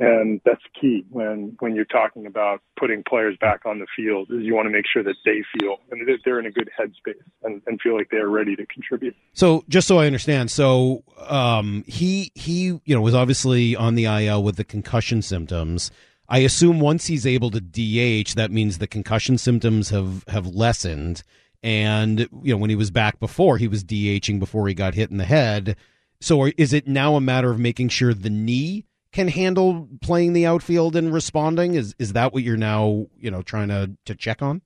and 0.00 0.40
that's 0.44 0.62
key 0.78 1.04
when 1.10 1.56
when 1.60 1.76
you're 1.76 1.84
talking 1.84 2.26
about 2.26 2.60
putting 2.76 3.04
players 3.08 3.36
back 3.40 3.64
on 3.64 3.78
the 3.78 3.86
field. 3.96 4.28
Is 4.30 4.42
you 4.42 4.54
want 4.54 4.66
to 4.66 4.72
make 4.72 4.86
sure 4.92 5.04
that 5.04 5.16
they 5.24 5.44
feel 5.58 5.76
and 5.90 6.06
that 6.08 6.18
they're 6.24 6.40
in 6.40 6.46
a 6.46 6.50
good 6.50 6.70
headspace 6.78 7.14
and, 7.44 7.62
and 7.66 7.80
feel 7.80 7.96
like 7.96 8.08
they're 8.10 8.28
ready 8.28 8.56
to 8.56 8.66
contribute. 8.66 9.14
So 9.32 9.64
just 9.68 9.86
so 9.86 9.98
I 9.98 10.06
understand, 10.06 10.50
so 10.50 11.04
um, 11.18 11.84
he 11.86 12.32
he 12.34 12.80
you 12.84 12.94
know 12.94 13.00
was 13.00 13.14
obviously 13.14 13.76
on 13.76 13.94
the 13.94 14.06
IL 14.06 14.42
with 14.42 14.56
the 14.56 14.64
concussion 14.64 15.22
symptoms. 15.22 15.90
I 16.28 16.38
assume 16.38 16.80
once 16.80 17.06
he's 17.06 17.26
able 17.26 17.50
to 17.50 17.60
DH, 17.60 18.36
that 18.36 18.50
means 18.50 18.78
the 18.78 18.86
concussion 18.86 19.36
symptoms 19.36 19.90
have 19.90 20.24
have 20.28 20.46
lessened. 20.46 21.22
And 21.62 22.20
you 22.42 22.54
know, 22.54 22.56
when 22.56 22.70
he 22.70 22.76
was 22.76 22.90
back 22.90 23.20
before, 23.20 23.58
he 23.58 23.68
was 23.68 23.84
DHing 23.84 24.38
before 24.38 24.66
he 24.68 24.74
got 24.74 24.94
hit 24.94 25.10
in 25.10 25.16
the 25.16 25.24
head. 25.24 25.76
So, 26.20 26.50
is 26.56 26.72
it 26.72 26.86
now 26.86 27.16
a 27.16 27.20
matter 27.20 27.50
of 27.50 27.58
making 27.58 27.88
sure 27.88 28.14
the 28.14 28.30
knee 28.30 28.84
can 29.12 29.28
handle 29.28 29.88
playing 30.00 30.32
the 30.32 30.46
outfield 30.46 30.96
and 30.96 31.12
responding? 31.12 31.74
Is 31.74 31.94
is 31.98 32.14
that 32.14 32.32
what 32.32 32.42
you're 32.42 32.56
now 32.56 33.06
you 33.18 33.30
know 33.30 33.42
trying 33.42 33.68
to 33.68 33.92
to 34.06 34.14
check 34.14 34.42
on? 34.42 34.62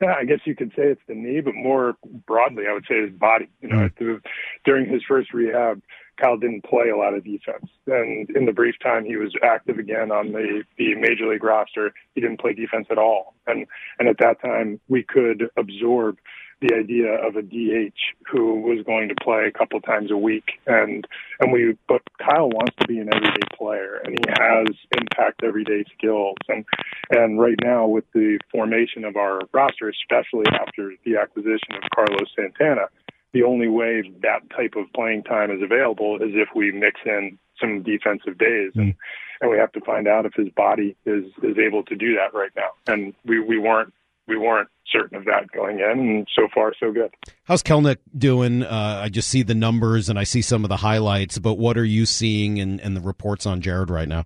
Yeah, 0.00 0.14
I 0.18 0.24
guess 0.24 0.40
you 0.44 0.54
could 0.54 0.70
say 0.76 0.82
it's 0.82 1.00
the 1.08 1.14
knee, 1.14 1.40
but 1.40 1.54
more 1.54 1.96
broadly, 2.26 2.64
I 2.68 2.74
would 2.74 2.84
say 2.88 3.00
his 3.00 3.12
body. 3.12 3.48
You 3.62 3.68
know, 3.68 3.88
mm-hmm. 3.88 4.16
during 4.64 4.90
his 4.92 5.02
first 5.08 5.32
rehab, 5.32 5.80
Kyle 6.16 6.36
didn't 6.36 6.64
play 6.64 6.88
a 6.88 6.96
lot 6.96 7.14
of 7.14 7.24
defense. 7.24 7.66
And 7.86 8.28
in 8.30 8.46
the 8.46 8.52
brief 8.52 8.74
time 8.82 9.04
he 9.04 9.16
was 9.16 9.34
active 9.42 9.78
again 9.78 10.10
on 10.10 10.32
the, 10.32 10.62
the 10.78 10.94
major 10.94 11.28
league 11.30 11.44
roster, 11.44 11.92
he 12.14 12.20
didn't 12.20 12.40
play 12.40 12.54
defense 12.54 12.86
at 12.90 12.98
all. 12.98 13.34
And, 13.46 13.66
and 13.98 14.08
at 14.08 14.18
that 14.18 14.40
time 14.40 14.80
we 14.88 15.02
could 15.02 15.50
absorb 15.56 16.18
the 16.60 16.74
idea 16.74 17.12
of 17.12 17.36
a 17.36 17.42
DH 17.42 17.98
who 18.30 18.60
was 18.60 18.84
going 18.86 19.08
to 19.08 19.14
play 19.22 19.44
a 19.46 19.56
couple 19.56 19.80
times 19.80 20.10
a 20.10 20.16
week, 20.16 20.52
and 20.66 21.06
and 21.40 21.52
we 21.52 21.76
but 21.86 22.02
Kyle 22.18 22.48
wants 22.48 22.74
to 22.80 22.86
be 22.86 22.98
an 22.98 23.12
everyday 23.12 23.46
player, 23.56 24.00
and 24.04 24.18
he 24.18 24.24
has 24.40 24.66
impact 24.96 25.42
everyday 25.44 25.84
skills, 25.96 26.36
and 26.48 26.64
and 27.10 27.38
right 27.38 27.58
now 27.62 27.86
with 27.86 28.04
the 28.14 28.38
formation 28.50 29.04
of 29.04 29.16
our 29.16 29.40
roster, 29.52 29.90
especially 29.90 30.46
after 30.52 30.94
the 31.04 31.16
acquisition 31.16 31.76
of 31.76 31.82
Carlos 31.94 32.30
Santana, 32.34 32.88
the 33.32 33.42
only 33.42 33.68
way 33.68 34.02
that 34.22 34.48
type 34.50 34.74
of 34.76 34.92
playing 34.94 35.24
time 35.24 35.50
is 35.50 35.62
available 35.62 36.16
is 36.16 36.30
if 36.34 36.48
we 36.54 36.72
mix 36.72 37.00
in 37.04 37.38
some 37.60 37.82
defensive 37.82 38.38
days, 38.38 38.72
and 38.74 38.94
and 39.40 39.50
we 39.50 39.58
have 39.58 39.72
to 39.72 39.80
find 39.80 40.08
out 40.08 40.26
if 40.26 40.34
his 40.34 40.48
body 40.50 40.96
is 41.04 41.24
is 41.42 41.58
able 41.58 41.82
to 41.84 41.96
do 41.96 42.14
that 42.16 42.36
right 42.36 42.50
now, 42.56 42.70
and 42.86 43.14
we 43.24 43.40
we 43.40 43.58
weren't 43.58 43.92
we 44.26 44.36
weren't 44.36 44.68
certain 44.90 45.16
of 45.16 45.24
that 45.24 45.50
going 45.52 45.80
in, 45.80 45.98
and 45.98 46.28
so 46.34 46.48
far 46.54 46.72
so 46.78 46.92
good. 46.92 47.12
How's 47.44 47.62
Kelenic 47.62 47.98
doing? 48.16 48.62
Uh, 48.62 49.00
I 49.02 49.08
just 49.08 49.28
see 49.28 49.42
the 49.42 49.54
numbers 49.54 50.08
and 50.08 50.18
I 50.18 50.24
see 50.24 50.42
some 50.42 50.64
of 50.64 50.68
the 50.68 50.76
highlights, 50.76 51.38
but 51.38 51.54
what 51.54 51.76
are 51.76 51.84
you 51.84 52.06
seeing 52.06 52.56
in, 52.58 52.80
in 52.80 52.94
the 52.94 53.00
reports 53.00 53.46
on 53.46 53.60
Jarred 53.60 53.90
right 53.90 54.08
now? 54.08 54.24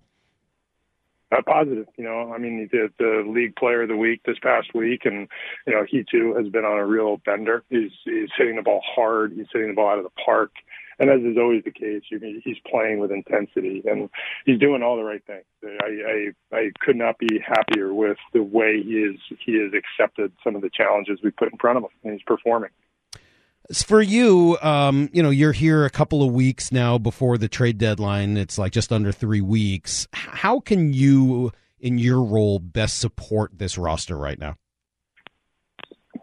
Uh, 1.32 1.42
positive, 1.46 1.86
you 1.96 2.02
know. 2.02 2.32
I 2.34 2.38
mean, 2.38 2.58
he 2.58 2.76
did 2.76 2.92
the 2.98 3.24
league 3.26 3.54
player 3.54 3.82
of 3.82 3.88
the 3.88 3.96
week 3.96 4.22
this 4.24 4.38
past 4.42 4.74
week, 4.74 5.02
and 5.04 5.28
you 5.66 5.72
know 5.72 5.84
he 5.88 6.04
too 6.10 6.34
has 6.34 6.48
been 6.48 6.64
on 6.64 6.78
a 6.78 6.84
real 6.84 7.18
bender. 7.18 7.62
He's 7.70 7.92
he's 8.04 8.30
hitting 8.36 8.56
the 8.56 8.62
ball 8.62 8.82
hard. 8.84 9.32
He's 9.32 9.46
hitting 9.52 9.68
the 9.68 9.74
ball 9.74 9.90
out 9.90 9.98
of 9.98 10.04
the 10.04 10.22
park 10.24 10.50
and 11.00 11.08
as 11.08 11.20
is 11.22 11.38
always 11.38 11.64
the 11.64 11.70
case, 11.70 12.02
he's 12.44 12.58
playing 12.70 12.98
with 13.00 13.10
intensity 13.10 13.82
and 13.86 14.10
he's 14.44 14.58
doing 14.58 14.82
all 14.82 14.96
the 14.96 15.02
right 15.02 15.24
things. 15.26 15.44
I, 15.64 16.30
I 16.52 16.56
I 16.56 16.70
could 16.78 16.96
not 16.96 17.18
be 17.18 17.40
happier 17.44 17.92
with 17.94 18.18
the 18.34 18.42
way 18.42 18.82
he 18.82 18.98
is 18.98 19.16
he 19.44 19.54
has 19.62 19.72
accepted 19.72 20.30
some 20.44 20.54
of 20.54 20.62
the 20.62 20.70
challenges 20.70 21.18
we 21.24 21.30
put 21.30 21.50
in 21.50 21.58
front 21.58 21.78
of 21.78 21.84
him, 21.84 21.90
and 22.04 22.12
he's 22.12 22.22
performing. 22.22 22.70
For 23.72 24.02
you, 24.02 24.58
um, 24.62 25.08
you 25.12 25.22
know, 25.22 25.30
you're 25.30 25.52
here 25.52 25.84
a 25.84 25.90
couple 25.90 26.24
of 26.24 26.32
weeks 26.32 26.72
now 26.72 26.98
before 26.98 27.38
the 27.38 27.48
trade 27.48 27.78
deadline. 27.78 28.36
It's 28.36 28.58
like 28.58 28.72
just 28.72 28.92
under 28.92 29.12
three 29.12 29.40
weeks. 29.40 30.08
How 30.12 30.58
can 30.58 30.92
you, 30.92 31.52
in 31.78 31.96
your 31.98 32.20
role, 32.22 32.58
best 32.58 32.98
support 32.98 33.58
this 33.58 33.78
roster 33.78 34.16
right 34.16 34.38
now? 34.38 34.56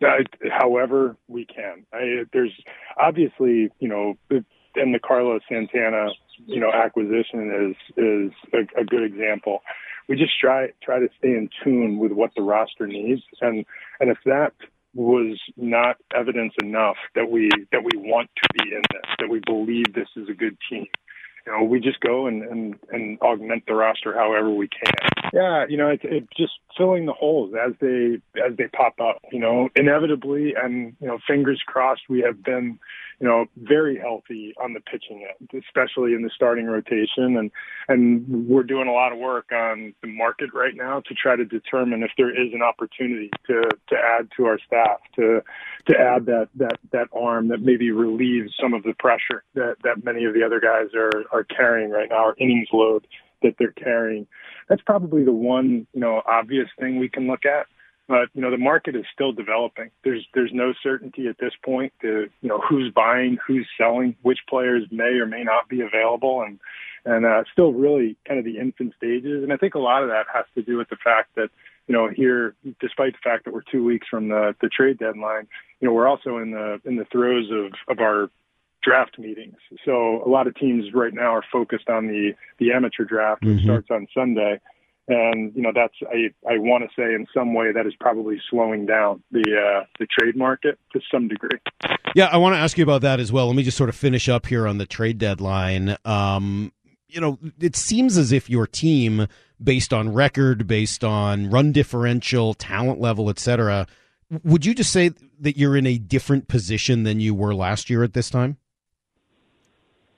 Uh, 0.03 0.23
however 0.51 1.15
we 1.27 1.45
can. 1.45 1.85
I, 1.93 2.23
there's 2.33 2.51
obviously, 2.97 3.69
you 3.79 3.87
know, 3.87 4.17
and 4.29 4.93
the 4.93 4.99
Carlos 4.99 5.41
Santana, 5.49 6.09
you 6.45 6.59
know, 6.59 6.71
acquisition 6.71 7.75
is 7.95 8.03
is 8.03 8.31
a, 8.53 8.81
a 8.81 8.83
good 8.83 9.03
example. 9.03 9.61
We 10.07 10.15
just 10.15 10.39
try 10.39 10.67
try 10.83 10.99
to 10.99 11.07
stay 11.17 11.29
in 11.29 11.49
tune 11.63 11.97
with 11.97 12.11
what 12.11 12.31
the 12.35 12.41
roster 12.41 12.87
needs, 12.87 13.21
and 13.41 13.65
and 13.99 14.09
if 14.09 14.17
that 14.25 14.53
was 14.97 15.39
not 15.57 15.97
evidence 16.15 16.53
enough 16.61 16.97
that 17.15 17.29
we 17.31 17.49
that 17.71 17.83
we 17.83 17.91
want 17.97 18.29
to 18.43 18.49
be 18.53 18.73
in 18.75 18.81
this, 18.91 19.11
that 19.19 19.29
we 19.29 19.39
believe 19.45 19.93
this 19.93 20.09
is 20.17 20.27
a 20.29 20.33
good 20.33 20.57
team, 20.69 20.87
you 21.47 21.53
know, 21.53 21.63
we 21.63 21.79
just 21.79 22.01
go 22.01 22.27
and, 22.27 22.43
and, 22.43 22.75
and 22.91 23.19
augment 23.21 23.63
the 23.67 23.73
roster 23.73 24.13
however 24.13 24.49
we 24.49 24.67
can. 24.67 24.93
Yeah, 25.33 25.65
you 25.67 25.77
know, 25.77 25.89
it's 25.89 26.03
it 26.03 26.27
just 26.37 26.53
filling 26.77 27.05
the 27.05 27.13
holes 27.13 27.53
as 27.53 27.73
they 27.79 28.19
as 28.45 28.55
they 28.57 28.67
pop 28.67 28.99
up. 28.99 29.17
You 29.31 29.39
know, 29.39 29.69
inevitably, 29.75 30.53
and 30.61 30.95
you 30.99 31.07
know, 31.07 31.19
fingers 31.27 31.61
crossed, 31.65 32.03
we 32.09 32.21
have 32.21 32.43
been, 32.43 32.79
you 33.19 33.27
know, 33.27 33.45
very 33.57 33.97
healthy 33.97 34.53
on 34.61 34.73
the 34.73 34.79
pitching 34.79 35.27
end, 35.27 35.63
especially 35.63 36.13
in 36.13 36.21
the 36.21 36.29
starting 36.33 36.65
rotation, 36.65 37.37
and 37.37 37.51
and 37.87 38.47
we're 38.47 38.63
doing 38.63 38.87
a 38.87 38.93
lot 38.93 39.11
of 39.11 39.19
work 39.19 39.51
on 39.51 39.93
the 40.01 40.07
market 40.07 40.53
right 40.53 40.75
now 40.75 41.01
to 41.07 41.13
try 41.13 41.35
to 41.35 41.45
determine 41.45 42.03
if 42.03 42.11
there 42.17 42.29
is 42.29 42.53
an 42.53 42.61
opportunity 42.61 43.29
to 43.47 43.63
to 43.89 43.95
add 43.95 44.29
to 44.37 44.45
our 44.45 44.59
staff 44.65 44.99
to 45.15 45.41
to 45.87 45.99
add 45.99 46.25
that 46.25 46.47
that 46.55 46.79
that 46.91 47.07
arm 47.13 47.49
that 47.49 47.61
maybe 47.61 47.91
relieves 47.91 48.53
some 48.61 48.73
of 48.73 48.83
the 48.83 48.93
pressure 48.93 49.43
that 49.55 49.75
that 49.83 50.03
many 50.03 50.25
of 50.25 50.33
the 50.33 50.43
other 50.43 50.59
guys 50.59 50.93
are 50.95 51.25
are 51.31 51.36
carrying 51.43 51.89
right 51.89 52.09
now, 52.09 52.17
our 52.17 52.35
innings 52.37 52.67
load 52.71 53.07
that 53.43 53.55
they're 53.59 53.71
carrying. 53.71 54.27
That's 54.67 54.81
probably 54.81 55.23
the 55.23 55.31
one 55.31 55.87
you 55.93 55.99
know 55.99 56.21
obvious 56.25 56.67
thing 56.79 56.99
we 56.99 57.09
can 57.09 57.27
look 57.27 57.45
at. 57.45 57.67
But 58.07 58.29
you 58.33 58.41
know 58.41 58.51
the 58.51 58.57
market 58.57 58.95
is 58.95 59.05
still 59.13 59.31
developing. 59.33 59.91
There's 60.03 60.25
there's 60.33 60.51
no 60.53 60.73
certainty 60.81 61.27
at 61.27 61.37
this 61.39 61.53
point 61.63 61.93
to 62.01 62.29
you 62.41 62.49
know 62.49 62.59
who's 62.59 62.91
buying, 62.93 63.37
who's 63.45 63.67
selling, 63.77 64.15
which 64.21 64.39
players 64.49 64.83
may 64.91 65.19
or 65.19 65.25
may 65.25 65.43
not 65.43 65.67
be 65.69 65.81
available, 65.81 66.41
and 66.41 66.59
and 67.05 67.25
uh, 67.25 67.43
still 67.51 67.73
really 67.73 68.17
kind 68.27 68.39
of 68.39 68.45
the 68.45 68.59
infant 68.59 68.93
stages. 68.97 69.43
And 69.43 69.51
I 69.51 69.57
think 69.57 69.75
a 69.75 69.79
lot 69.79 70.03
of 70.03 70.09
that 70.09 70.25
has 70.33 70.45
to 70.55 70.61
do 70.61 70.77
with 70.77 70.89
the 70.89 70.97
fact 71.03 71.35
that 71.35 71.49
you 71.87 71.95
know, 71.95 72.09
here, 72.13 72.53
despite 72.81 73.13
the 73.13 73.19
fact 73.23 73.45
that 73.45 73.53
we're 73.53 73.61
two 73.61 73.83
weeks 73.83 74.07
from 74.09 74.27
the, 74.27 74.53
the 74.61 74.67
trade 74.67 74.99
deadline, 74.99 75.47
you 75.79 75.87
know, 75.87 75.93
we're 75.93 76.07
also 76.07 76.37
in 76.37 76.51
the 76.51 76.81
in 76.83 76.97
the 76.97 77.05
throes 77.05 77.49
of, 77.49 77.73
of 77.87 77.99
our 78.01 78.29
draft 78.87 79.19
meetings. 79.19 79.57
So 79.83 80.23
a 80.25 80.29
lot 80.29 80.47
of 80.47 80.55
teams 80.55 80.85
right 80.93 81.13
now 81.13 81.35
are 81.35 81.43
focused 81.51 81.89
on 81.89 82.07
the 82.07 82.33
the 82.59 82.71
amateur 82.71 83.03
draft, 83.03 83.43
which 83.43 83.57
mm-hmm. 83.57 83.65
starts 83.65 83.87
on 83.91 84.07
Sunday. 84.13 84.59
And 85.09 85.55
you 85.55 85.61
know 85.61 85.71
that's 85.73 85.93
I 86.03 86.33
I 86.49 86.57
want 86.57 86.83
to 86.83 86.89
say 86.95 87.13
in 87.13 87.27
some 87.33 87.53
way 87.53 87.71
that 87.71 87.85
is 87.85 87.93
probably 87.99 88.41
slowing 88.49 88.85
down 88.85 89.23
the 89.31 89.41
uh, 89.41 89.85
the 89.99 90.07
trade 90.07 90.35
market 90.35 90.77
to 90.93 90.99
some 91.11 91.27
degree. 91.27 91.59
Yeah, 92.15 92.29
I 92.31 92.37
want 92.37 92.55
to 92.55 92.59
ask 92.59 92.77
you 92.77 92.83
about 92.83 93.01
that 93.01 93.19
as 93.19 93.31
well. 93.31 93.47
Let 93.47 93.55
me 93.55 93.63
just 93.63 93.77
sort 93.77 93.89
of 93.89 93.95
finish 93.95 94.27
up 94.27 94.45
here 94.45 94.67
on 94.67 94.77
the 94.79 94.85
trade 94.85 95.17
deadline. 95.17 95.97
Um, 96.03 96.73
you 97.07 97.21
know, 97.21 97.39
it 97.59 97.75
seems 97.75 98.17
as 98.17 98.33
if 98.33 98.49
your 98.49 98.67
team 98.67 99.27
based 99.63 99.93
on 99.93 100.13
record, 100.13 100.67
based 100.67 101.03
on 101.03 101.49
run 101.49 101.71
differential, 101.71 102.53
talent 102.53 102.99
level, 102.99 103.29
etc. 103.29 103.87
Would 104.43 104.65
you 104.65 104.75
just 104.75 104.91
say 104.91 105.11
that 105.39 105.57
you're 105.57 105.77
in 105.77 105.87
a 105.87 105.97
different 105.97 106.49
position 106.49 107.03
than 107.03 107.21
you 107.21 107.33
were 107.33 107.55
last 107.55 107.89
year 107.89 108.03
at 108.03 108.13
this 108.13 108.29
time? 108.29 108.57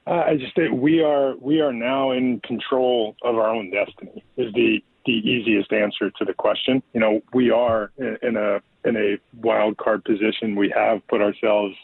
Uh, 0.09 0.23
I 0.25 0.37
just 0.37 0.55
think 0.55 0.73
we 0.73 1.03
are 1.03 1.35
we 1.37 1.61
are 1.61 1.71
now 1.71 2.11
in 2.11 2.39
control 2.39 3.15
of 3.21 3.35
our 3.35 3.49
own 3.49 3.69
destiny. 3.69 4.23
Is 4.37 4.51
the 4.53 4.83
the 5.05 5.11
easiest 5.11 5.71
answer 5.71 6.09
to 6.09 6.25
the 6.25 6.33
question. 6.33 6.81
You 6.93 6.99
know, 6.99 7.21
we 7.31 7.51
are 7.51 7.91
in 7.97 8.35
a 8.35 8.59
in 8.85 8.95
a 8.95 9.17
wild 9.41 9.77
card 9.77 10.03
position. 10.03 10.55
We 10.55 10.71
have 10.75 11.05
put 11.07 11.21
ourselves 11.21 11.75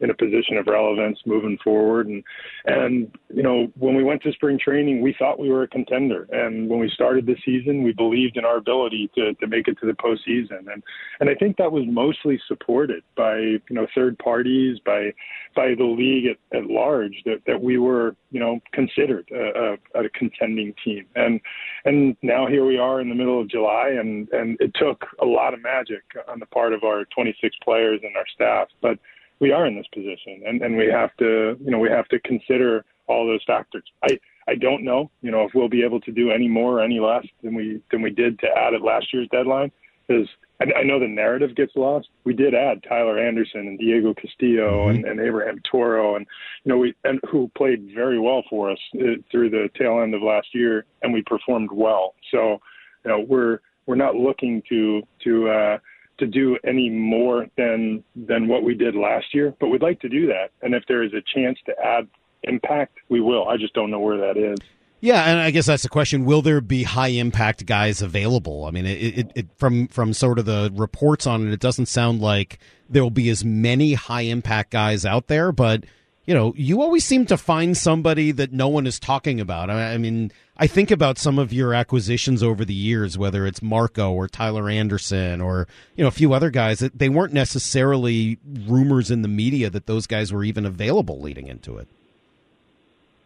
in 0.00 0.10
a 0.10 0.14
position 0.14 0.56
of 0.56 0.66
relevance 0.66 1.18
moving 1.24 1.58
forward. 1.62 2.06
And 2.06 2.22
and 2.66 3.16
you 3.32 3.42
know, 3.42 3.72
when 3.78 3.94
we 3.94 4.04
went 4.04 4.22
to 4.22 4.32
spring 4.32 4.58
training, 4.58 5.00
we 5.00 5.14
thought 5.18 5.38
we 5.38 5.50
were 5.50 5.62
a 5.62 5.68
contender. 5.68 6.26
And 6.30 6.68
when 6.68 6.78
we 6.78 6.90
started 6.90 7.26
the 7.26 7.36
season, 7.44 7.82
we 7.82 7.92
believed 7.92 8.36
in 8.36 8.44
our 8.44 8.56
ability 8.56 9.10
to 9.14 9.34
to 9.34 9.46
make 9.46 9.68
it 9.68 9.78
to 9.80 9.86
the 9.86 9.92
postseason. 9.92 10.72
And 10.72 10.82
and 11.20 11.30
I 11.30 11.34
think 11.34 11.56
that 11.56 11.72
was 11.72 11.84
mostly 11.86 12.40
supported 12.46 13.02
by 13.16 13.38
you 13.38 13.62
know 13.70 13.86
third 13.94 14.18
parties, 14.18 14.78
by 14.84 15.12
by 15.54 15.74
the 15.76 15.84
league 15.84 16.26
at, 16.26 16.56
at 16.56 16.66
large 16.66 17.22
that 17.24 17.42
that 17.46 17.62
we 17.62 17.78
were 17.78 18.16
you 18.30 18.40
know 18.40 18.60
considered 18.72 19.28
a, 19.32 19.76
a, 19.94 20.04
a 20.04 20.08
contending 20.10 20.74
team. 20.84 21.06
And 21.14 21.40
and 21.84 22.16
now 22.22 22.46
here 22.46 22.64
we 22.64 22.78
are 22.78 23.00
in 23.00 23.08
the 23.08 23.14
middle 23.14 23.40
of 23.40 23.48
July, 23.48 23.90
and 23.98 24.28
and 24.30 24.56
it 24.60 24.72
took 24.74 25.06
a 25.20 25.24
lot 25.24 25.54
of 25.54 25.62
magic 25.62 26.02
on 26.28 26.40
the 26.44 26.54
part 26.54 26.72
of 26.72 26.84
our 26.84 27.04
26 27.06 27.56
players 27.62 28.00
and 28.02 28.16
our 28.16 28.26
staff, 28.34 28.68
but 28.80 28.98
we 29.40 29.50
are 29.52 29.66
in 29.66 29.76
this 29.76 29.86
position, 29.92 30.42
and 30.46 30.62
and 30.62 30.76
we 30.76 30.86
have 30.86 31.14
to 31.18 31.56
you 31.60 31.70
know 31.70 31.78
we 31.78 31.90
have 31.90 32.08
to 32.08 32.18
consider 32.20 32.84
all 33.06 33.26
those 33.26 33.42
factors. 33.46 33.84
I 34.02 34.18
I 34.46 34.54
don't 34.54 34.84
know 34.84 35.10
you 35.22 35.30
know 35.30 35.42
if 35.44 35.52
we'll 35.54 35.68
be 35.68 35.82
able 35.82 36.00
to 36.02 36.12
do 36.12 36.30
any 36.30 36.48
more 36.48 36.78
or 36.78 36.82
any 36.82 37.00
less 37.00 37.26
than 37.42 37.54
we 37.54 37.82
than 37.90 38.02
we 38.02 38.10
did 38.10 38.38
to 38.40 38.46
add 38.46 38.74
at 38.74 38.82
last 38.82 39.12
year's 39.12 39.28
deadline 39.28 39.72
because 40.06 40.28
I, 40.60 40.80
I 40.80 40.82
know 40.82 41.00
the 41.00 41.08
narrative 41.08 41.56
gets 41.56 41.72
lost. 41.74 42.08
We 42.24 42.34
did 42.34 42.54
add 42.54 42.82
Tyler 42.88 43.18
Anderson 43.18 43.60
and 43.60 43.78
Diego 43.78 44.14
Castillo 44.14 44.86
mm-hmm. 44.86 44.96
and, 44.96 45.04
and 45.04 45.20
Abraham 45.20 45.60
Toro, 45.70 46.16
and 46.16 46.26
you 46.64 46.70
know 46.70 46.78
we 46.78 46.94
and 47.04 47.20
who 47.30 47.50
played 47.56 47.90
very 47.94 48.18
well 48.18 48.42
for 48.48 48.70
us 48.70 48.78
uh, 48.96 49.20
through 49.30 49.50
the 49.50 49.68
tail 49.76 50.00
end 50.00 50.14
of 50.14 50.22
last 50.22 50.48
year, 50.54 50.84
and 51.02 51.12
we 51.12 51.22
performed 51.22 51.70
well. 51.72 52.14
So 52.30 52.60
you 53.04 53.10
know 53.10 53.20
we're 53.20 53.58
we're 53.86 53.96
not 53.96 54.14
looking 54.14 54.62
to 54.68 55.02
to 55.24 55.48
uh, 55.48 55.78
to 56.18 56.26
do 56.26 56.58
any 56.64 56.90
more 56.90 57.46
than 57.56 58.04
than 58.14 58.48
what 58.48 58.62
we 58.62 58.74
did 58.74 58.94
last 58.94 59.26
year, 59.32 59.54
but 59.60 59.68
we'd 59.68 59.82
like 59.82 60.00
to 60.00 60.08
do 60.08 60.26
that. 60.28 60.50
And 60.62 60.74
if 60.74 60.84
there 60.86 61.02
is 61.02 61.12
a 61.12 61.22
chance 61.34 61.58
to 61.66 61.74
add 61.84 62.08
impact, 62.44 62.98
we 63.08 63.20
will. 63.20 63.48
I 63.48 63.56
just 63.56 63.74
don't 63.74 63.90
know 63.90 64.00
where 64.00 64.18
that 64.18 64.36
is. 64.36 64.58
Yeah, 65.00 65.24
and 65.24 65.38
I 65.38 65.50
guess 65.50 65.66
that's 65.66 65.82
the 65.82 65.88
question: 65.88 66.24
Will 66.24 66.40
there 66.40 66.60
be 66.60 66.82
high 66.84 67.08
impact 67.08 67.66
guys 67.66 68.00
available? 68.00 68.64
I 68.64 68.70
mean, 68.70 68.86
it, 68.86 69.18
it, 69.18 69.32
it, 69.34 69.46
from 69.56 69.88
from 69.88 70.12
sort 70.14 70.38
of 70.38 70.46
the 70.46 70.70
reports 70.74 71.26
on 71.26 71.46
it, 71.46 71.52
it 71.52 71.60
doesn't 71.60 71.86
sound 71.86 72.20
like 72.20 72.58
there 72.88 73.02
will 73.02 73.10
be 73.10 73.28
as 73.28 73.44
many 73.44 73.94
high 73.94 74.22
impact 74.22 74.70
guys 74.70 75.04
out 75.04 75.26
there, 75.26 75.52
but 75.52 75.84
you 76.26 76.32
know, 76.32 76.54
you 76.56 76.80
always 76.80 77.04
seem 77.04 77.26
to 77.26 77.36
find 77.36 77.76
somebody 77.76 78.32
that 78.32 78.52
no 78.52 78.68
one 78.68 78.86
is 78.86 78.98
talking 78.98 79.40
about. 79.40 79.68
I 79.68 79.98
mean, 79.98 80.32
I 80.56 80.68
think 80.68 80.92
about 80.92 81.18
some 81.18 81.38
of 81.38 81.52
your 81.52 81.74
acquisitions 81.74 82.42
over 82.42 82.64
the 82.64 82.74
years, 82.74 83.18
whether 83.18 83.44
it's 83.44 83.60
Marco 83.60 84.12
or 84.12 84.28
Tyler 84.28 84.68
Anderson 84.68 85.40
or 85.40 85.66
you 85.96 86.04
know 86.04 86.08
a 86.08 86.12
few 86.12 86.32
other 86.32 86.50
guys 86.50 86.78
that 86.78 86.98
they 86.98 87.08
weren't 87.08 87.32
necessarily 87.32 88.38
rumors 88.66 89.10
in 89.10 89.22
the 89.22 89.28
media 89.28 89.68
that 89.70 89.86
those 89.86 90.06
guys 90.06 90.32
were 90.32 90.44
even 90.44 90.64
available 90.64 91.20
leading 91.20 91.48
into 91.48 91.76
it. 91.76 91.88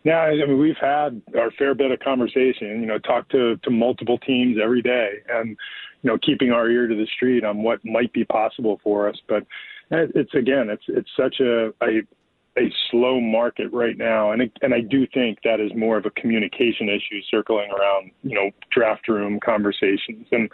Yeah, 0.04 0.20
I 0.20 0.46
mean 0.46 0.58
we've 0.58 0.76
had 0.80 1.20
our 1.36 1.50
fair 1.50 1.74
bit 1.74 1.90
of 1.90 2.00
conversation. 2.00 2.80
You 2.80 2.86
know, 2.86 2.98
talk 2.98 3.28
to 3.30 3.56
to 3.56 3.70
multiple 3.70 4.16
teams 4.18 4.56
every 4.62 4.80
day, 4.80 5.10
and 5.28 5.50
you 6.02 6.10
know 6.10 6.16
keeping 6.16 6.50
our 6.50 6.70
ear 6.70 6.86
to 6.86 6.94
the 6.94 7.06
street 7.14 7.44
on 7.44 7.62
what 7.62 7.84
might 7.84 8.12
be 8.14 8.24
possible 8.24 8.80
for 8.82 9.06
us. 9.06 9.16
But 9.28 9.42
eh, 9.92 10.06
it's 10.14 10.34
again, 10.34 10.70
it's 10.70 10.84
it's 10.88 11.10
such 11.14 11.40
a, 11.40 11.74
a 11.82 12.00
a 12.56 12.72
slow 12.90 13.20
market 13.20 13.72
right 13.72 13.96
now, 13.96 14.32
and 14.32 14.42
it, 14.42 14.52
and 14.62 14.74
I 14.74 14.80
do 14.80 15.06
think 15.12 15.38
that 15.44 15.60
is 15.60 15.70
more 15.76 15.96
of 15.96 16.06
a 16.06 16.10
communication 16.10 16.88
issue 16.88 17.20
circling 17.30 17.70
around 17.70 18.10
you 18.22 18.34
know 18.34 18.50
draft 18.70 19.08
room 19.08 19.38
conversations, 19.44 20.26
and 20.32 20.50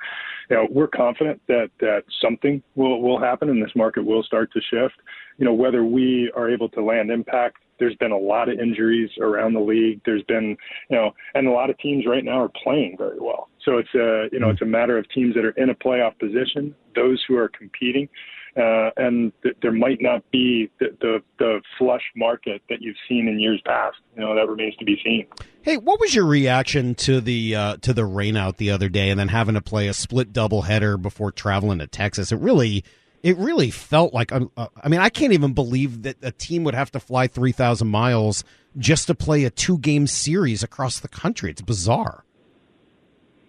you 0.51 0.57
know 0.57 0.67
we're 0.71 0.89
confident 0.89 1.41
that 1.49 1.71
that 1.81 2.05
something 2.21 2.63
will 2.75 3.01
will 3.01 3.19
happen 3.19 3.49
and 3.49 3.63
this 3.63 3.75
market 3.75 4.05
will 4.05 4.23
start 4.23 4.53
to 4.53 4.61
shift. 4.61 4.95
You 5.39 5.45
know 5.45 5.55
whether 5.55 5.85
we 5.85 6.31
are 6.37 6.51
able 6.51 6.69
to 6.71 6.83
land 6.83 7.11
impact. 7.11 7.59
There's 7.79 7.97
been 7.97 8.13
a 8.13 8.19
lot 8.19 8.49
of 8.49 8.61
injuries 8.61 9.11
around 9.21 9.55
the 9.55 9.61
league. 9.61 10.01
There's 10.05 10.23
been 10.25 10.57
you 10.91 10.97
know, 10.97 11.13
and 11.35 11.47
a 11.47 11.53
lot 11.53 11.71
of 11.71 11.79
teams 11.79 12.07
right 12.07 12.25
now 12.25 12.43
are 12.43 12.53
playing 12.63 12.97
very 12.99 13.19
well. 13.19 13.49
So 13.65 13.79
it's 13.79 13.95
a 13.95 14.29
you 14.33 14.41
know 14.41 14.47
hmm. 14.47 14.53
it's 14.53 14.63
a 14.63 14.67
matter 14.67 14.99
of 14.99 15.09
teams 15.11 15.35
that 15.35 15.45
are 15.45 15.51
in 15.51 15.71
a 15.71 15.75
playoff 15.75 16.19
position, 16.19 16.75
those 16.95 17.25
who 17.27 17.37
are 17.37 17.49
competing 17.49 18.09
uh, 18.57 18.91
and 18.97 19.33
th- 19.43 19.57
there 19.63 19.73
might 19.73 20.01
not 20.01 20.23
be 20.31 20.71
the, 20.79 20.97
the, 21.01 21.23
the 21.39 21.61
flush 21.79 22.03
market 22.15 22.63
that 22.69 22.81
you've 22.81 22.97
seen 23.09 23.29
in 23.29 23.41
years 23.41 23.61
past. 23.65 23.97
You 24.15 24.23
know 24.23 24.35
that 24.35 24.49
remains 24.49 24.77
to 24.77 24.85
be 24.85 25.01
seen. 25.05 25.27
Hey, 25.63 25.77
what 25.77 25.99
was 25.99 26.15
your 26.15 26.27
reaction 26.27 26.95
to 26.97 27.21
the 27.21 27.57
uh, 27.57 27.77
to 27.79 27.93
the 27.93 28.03
rainout 28.03 28.57
the 28.57 28.71
other 28.71 28.89
day, 28.89 29.11
and 29.11 29.19
then 29.19 29.29
having 29.29 29.55
to 29.55 29.61
play 29.61 29.89
a 29.89 29.95
split 29.95 30.33
doubleheader 30.33 31.01
before 31.01 31.33
traveling 31.33 31.79
to 31.79 31.87
Texas? 31.87 32.31
It 32.31 32.39
really 32.39 32.85
it 33.23 33.37
really 33.39 33.71
felt 33.71 34.15
like 34.15 34.31
uh, 34.33 34.47
I 34.57 34.89
mean 34.89 35.01
I 35.01 35.09
can't 35.09 35.33
even 35.33 35.53
believe 35.53 36.03
that 36.03 36.17
a 36.23 36.31
team 36.31 36.65
would 36.65 36.75
have 36.75 36.93
to 36.93 37.01
fly 37.01 37.27
three 37.27 37.53
thousand 37.53 37.89
miles 37.89 38.45
just 38.79 39.07
to 39.09 39.15
play 39.15 39.45
a 39.45 39.51
two 39.51 39.79
game 39.79 40.07
series 40.07 40.63
across 40.63 41.01
the 41.01 41.09
country. 41.09 41.51
It's 41.51 41.63
bizarre. 41.63 42.25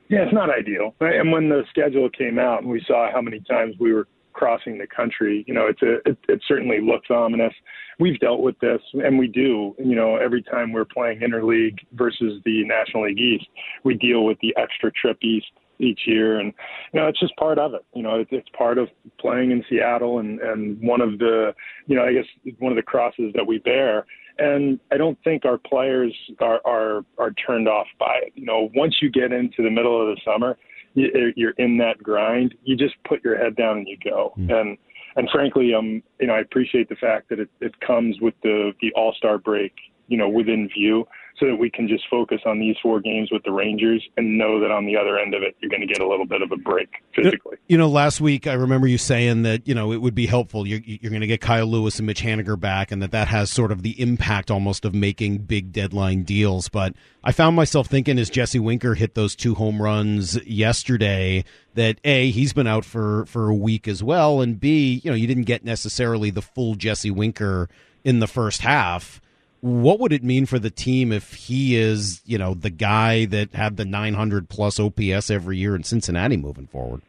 Yeah, 0.08 0.20
it's 0.20 0.34
not 0.34 0.50
ideal. 0.50 0.94
And 1.00 1.32
when 1.32 1.50
the 1.50 1.64
schedule 1.70 2.10
came 2.10 2.38
out 2.38 2.62
and 2.62 2.70
we 2.70 2.84
saw 2.86 3.12
how 3.12 3.22
many 3.22 3.40
times 3.40 3.76
we 3.80 3.92
were 3.92 4.08
crossing 4.36 4.78
the 4.78 4.86
country. 4.86 5.44
You 5.48 5.54
know, 5.54 5.68
it's 5.68 5.82
a 5.82 5.96
it, 6.08 6.18
it 6.28 6.42
certainly 6.48 6.80
looks 6.82 7.08
ominous. 7.10 7.54
We've 8.00 8.20
dealt 8.20 8.42
with 8.42 8.60
this, 8.60 8.82
and 8.94 9.18
we 9.18 9.28
do. 9.28 9.74
You 9.80 9.96
know, 9.96 10.18
every 10.18 10.44
time 10.44 10.72
we're 10.72 10.86
playing 10.86 11.22
interleague 11.22 11.80
versus 11.94 12.42
the 12.46 12.64
National 12.66 13.06
League 13.06 13.20
East, 13.20 13.48
we 13.84 13.96
deal 13.96 14.26
with 14.26 14.38
the 14.42 14.54
extra 14.58 14.92
trip 14.92 15.18
east 15.24 15.48
each 15.80 16.02
year, 16.06 16.40
and 16.40 16.54
you 16.94 17.00
know, 17.00 17.08
it's 17.08 17.20
just 17.20 17.36
part 17.38 17.58
of 17.58 17.74
it. 17.74 17.86
You 17.94 18.04
know, 18.04 18.20
it's, 18.20 18.30
it's 18.32 18.50
part 18.58 18.78
of 18.78 18.90
playing 19.20 19.52
in 19.52 19.64
Seattle, 19.70 20.20
and 20.20 20.40
and 20.42 20.80
one 20.82 21.02
of 21.02 21.18
the, 21.18 21.54
you 21.88 21.96
know, 21.96 22.04
I 22.04 22.14
guess 22.14 22.26
one 22.60 22.72
of 22.72 22.76
the 22.76 22.84
crosses 22.84 23.32
that 23.36 23.48
we 23.48 23.58
bear. 23.60 24.06
And 24.38 24.82
I 24.92 24.98
don't 24.98 25.18
think 25.24 25.46
our 25.46 25.58
players 25.58 26.14
are 26.42 26.60
are 26.66 27.06
are 27.18 27.32
turned 27.32 27.70
off 27.70 27.88
by 27.98 28.20
it. 28.24 28.34
You 28.36 28.46
know, 28.46 28.70
once 28.76 28.98
you 29.02 29.10
get 29.10 29.32
into 29.32 29.64
the 29.64 29.72
middle 29.72 29.96
of 30.02 30.14
the 30.14 30.22
summer, 30.26 30.58
you're 30.96 31.54
in 31.58 31.78
that 31.78 32.02
grind, 32.02 32.56
you 32.64 32.76
just 32.76 32.96
put 33.08 33.24
your 33.24 33.38
head 33.38 33.56
down 33.56 33.80
and 33.80 33.88
you 33.88 33.98
go. 34.04 34.34
Mm. 34.38 34.52
And 34.54 34.78
and 35.18 35.30
frankly, 35.32 35.74
um, 35.74 36.04
you 36.20 36.28
know, 36.28 36.34
I 36.34 36.40
appreciate 36.40 36.90
the 36.90 36.96
fact 36.96 37.30
that 37.30 37.40
it, 37.40 37.50
it 37.62 37.80
comes 37.80 38.18
with 38.22 38.34
the 38.44 38.72
the 38.82 38.92
All 38.96 39.14
Star 39.18 39.38
break, 39.38 39.74
you 40.08 40.18
know, 40.18 40.30
within 40.30 40.70
view 40.76 41.06
so 41.40 41.48
that 41.48 41.56
we 41.56 41.70
can 41.70 41.88
just 41.88 42.04
focus 42.10 42.42
on 42.46 42.60
these 42.60 42.76
four 42.82 43.02
games 43.02 43.30
with 43.32 43.44
the 43.44 43.52
Rangers 43.52 44.02
and 44.16 44.38
know 44.38 44.60
that 44.62 44.72
on 44.72 44.86
the 44.86 44.96
other 44.96 45.20
end 45.20 45.34
of 45.34 45.44
it, 45.44 45.56
you're 45.60 45.70
going 45.70 45.82
to 45.82 45.88
get 45.88 46.00
a 46.00 46.08
little 46.08 46.26
bit 46.26 46.42
of 46.42 46.52
a 46.52 46.56
break 46.56 46.90
physically. 47.14 47.58
You 47.68 47.78
know, 47.78 47.90
last 47.90 48.22
week 48.22 48.48
I 48.48 48.54
remember 48.54 48.88
you 48.88 48.98
saying 48.98 49.44
that 49.44 49.68
you 49.68 49.74
know 49.74 49.92
it 49.92 49.98
would 49.98 50.16
be 50.16 50.28
helpful. 50.28 50.66
You're, 50.66 50.80
you're 50.86 51.10
going 51.10 51.22
to 51.22 51.28
get 51.28 51.42
Kyle 51.42 51.66
Lewis 51.66 51.98
and 51.98 52.06
Mitch 52.06 52.22
Haniger 52.22 52.60
back, 52.60 52.92
and 52.92 53.02
that 53.02 53.12
that 53.12 53.28
has 53.28 53.50
sort 53.50 53.72
of 53.72 53.84
the 53.84 54.00
impact 54.00 54.50
almost 54.50 54.86
of 54.86 54.94
making 54.94 55.40
big 55.40 55.72
deadline 55.72 56.24
deals. 56.24 56.70
But 56.70 56.94
I 57.24 57.32
found 57.32 57.56
myself 57.56 57.88
thinking 57.88 58.18
as 58.18 58.30
Jesse 58.30 58.60
Winker 58.60 58.94
hit 58.94 59.16
those 59.16 59.36
two 59.36 59.56
home 59.56 59.82
runs 59.82 60.42
yesterday 60.46 61.44
that 61.74 62.00
a 62.04 62.30
he's 62.32 62.54
been 62.54 62.68
out 62.68 62.86
for 62.86 63.26
for 63.26 63.50
a 63.50 63.56
week 63.56 63.88
as 63.88 64.02
well, 64.04 64.42
and 64.42 64.60
b 64.60 65.02
you 65.04 65.12
know 65.12 65.16
you 65.16 65.28
didn't 65.28 65.44
get 65.44 65.66
necessarily 65.66 66.30
the 66.30 66.42
full 66.42 66.76
Jesse 66.76 67.12
Winker 67.12 67.68
in 68.04 68.20
the 68.20 68.28
first 68.28 68.62
half 68.62 69.20
what 69.66 70.00
would 70.00 70.14
it 70.14 70.24
mean 70.24 70.46
for 70.46 70.60
the 70.60 70.70
team 70.70 71.12
if 71.12 71.34
he 71.34 71.76
is, 71.76 72.22
you 72.24 72.38
know, 72.38 72.54
the 72.54 72.70
guy 72.70 73.26
that 73.26 73.56
had 73.56 73.78
the 73.78 73.86
900 73.86 74.48
plus 74.48 74.80
OPS 74.80 75.32
every 75.32 75.58
year 75.58 75.76
in 75.76 75.84
Cincinnati 75.84 76.38
moving 76.38 76.68
forward? 76.68 77.02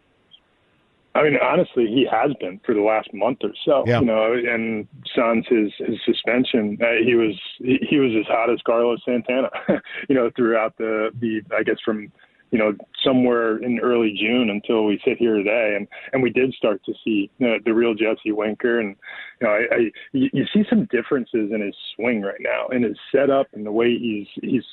I 1.14 1.22
mean, 1.22 1.36
honestly, 1.42 1.86
he 1.86 2.06
has 2.10 2.32
been 2.40 2.58
for 2.64 2.74
the 2.74 2.80
last 2.80 3.12
month 3.12 3.40
or 3.42 3.50
so. 3.62 3.84
Yeah. 3.86 4.00
You 4.00 4.06
know, 4.06 4.32
and 4.32 4.88
sans 5.14 5.44
his 5.48 5.70
his 5.78 5.98
suspension, 6.06 6.78
uh, 6.80 7.04
he 7.04 7.14
was 7.14 7.38
he, 7.58 7.78
he 7.90 7.98
was 7.98 8.12
as 8.18 8.26
hot 8.26 8.50
as 8.50 8.60
Carlos 8.64 9.00
Santana. 9.04 9.50
you 10.08 10.14
know, 10.14 10.30
throughout 10.34 10.78
the 10.78 11.10
the 11.20 11.42
I 11.54 11.62
guess 11.62 11.76
from 11.84 12.10
you 12.50 12.58
know, 12.58 12.74
somewhere 13.04 13.58
in 13.58 13.80
early 13.80 14.16
June 14.18 14.50
until 14.50 14.84
we 14.84 15.00
sit 15.04 15.18
here 15.18 15.36
today, 15.36 15.74
and 15.76 15.86
and 16.12 16.22
we 16.22 16.30
did 16.30 16.52
start 16.54 16.84
to 16.84 16.92
see 17.04 17.30
you 17.38 17.46
know, 17.46 17.56
the 17.64 17.74
real 17.74 17.94
Jesse 17.94 18.32
Winker, 18.32 18.80
and 18.80 18.96
you 19.40 19.46
know, 19.46 19.52
I, 19.52 19.74
I 19.74 19.78
you, 20.12 20.44
see 20.52 20.64
some 20.68 20.86
differences 20.90 21.50
in 21.52 21.60
his 21.60 21.74
swing 21.94 22.22
right 22.22 22.40
now, 22.40 22.68
in 22.68 22.82
his 22.82 22.96
setup, 23.12 23.48
and 23.52 23.66
the 23.66 23.72
way 23.72 23.96
he's 23.98 24.26
he's 24.42 24.64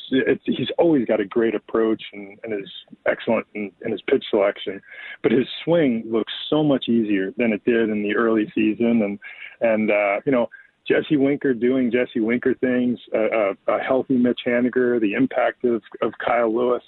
he's 0.46 0.70
always 0.78 1.06
got 1.06 1.20
a 1.20 1.26
great 1.26 1.56
approach 1.56 2.02
and, 2.14 2.38
and 2.44 2.54
is 2.54 2.70
excellent 3.08 3.48
in, 3.56 3.72
in 3.84 3.92
his 3.92 4.02
pitch 4.04 4.24
selection, 4.30 4.82
but 5.22 5.32
his 5.32 5.48
swing 5.64 6.04
looks 6.06 6.34
so 6.50 6.64
much 6.64 6.88
easier 6.88 7.32
than 7.38 7.54
it 7.54 7.64
did 7.66 7.90
in 7.90 8.04
the 8.04 8.16
early 8.16 8.52
season, 8.54 9.02
and 9.02 9.20
and 9.62 9.92
uh, 9.92 10.22
you 10.26 10.32
know. 10.32 10.50
Jesse 10.86 11.16
Winker 11.16 11.54
doing 11.54 11.90
Jesse 11.90 12.20
Winker 12.20 12.56
things, 12.56 13.00
uh, 13.16 13.30
a, 13.30 13.74
a 13.74 13.80
healthy 13.80 14.18
Mitch 14.18 14.42
Haniger, 14.46 15.00
the 15.00 15.14
impact 15.14 15.64
of, 15.64 15.82
of 16.02 16.12
Kyle 16.20 16.54
Lewis 16.54 16.84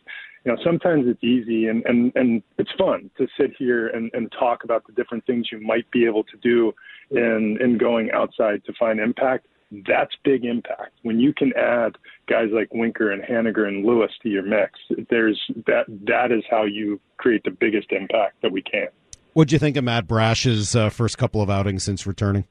you 0.46 0.52
know, 0.52 0.58
sometimes 0.64 1.06
it's 1.08 1.24
easy 1.24 1.68
and, 1.68 1.84
and, 1.86 2.12
and 2.16 2.44
it's 2.60 2.70
fun 2.78 3.10
to 3.18 3.28
sit 3.40 3.52
here 3.58 3.88
and, 3.88 4.12
and 4.14 4.32
talk 4.40 4.64
about 4.64 4.86
the 4.86 4.94
different 4.94 5.26
things 5.26 5.48
you 5.52 5.60
might 5.60 5.90
be 5.90 6.06
able 6.06 6.24
to 6.24 6.38
do 6.38 6.72
in, 7.10 7.58
in 7.60 7.78
going 7.80 8.12
outside 8.12 8.64
to 8.66 8.74
find 8.80 9.00
impact. 9.00 9.48
That's 9.88 10.12
big 10.24 10.46
impact. 10.46 10.92
When 11.02 11.20
you 11.20 11.34
can 11.34 11.52
add 11.58 11.98
guys 12.30 12.50
like 12.54 12.72
Winker 12.72 13.12
and 13.12 13.24
Haniger 13.24 13.68
and 13.68 13.84
Lewis 13.84 14.12
to 14.22 14.30
your 14.30 14.44
mix, 14.44 14.80
there's 15.10 15.42
that 15.66 15.86
that 16.08 16.32
is 16.32 16.44
how 16.50 16.64
you 16.64 17.02
create 17.18 17.44
the 17.44 17.52
biggest 17.52 17.92
impact 17.92 18.42
that 18.44 18.52
we 18.52 18.62
can. 18.62 18.88
What'd 19.34 19.52
you 19.52 19.60
think 19.60 19.76
of 19.76 19.84
Matt 19.84 20.08
Brash's 20.08 20.76
uh, 20.76 20.90
first 20.90 21.18
couple 21.18 21.42
of 21.42 21.50
outings 21.50 21.84
since 21.84 22.06
returning? 22.06 22.46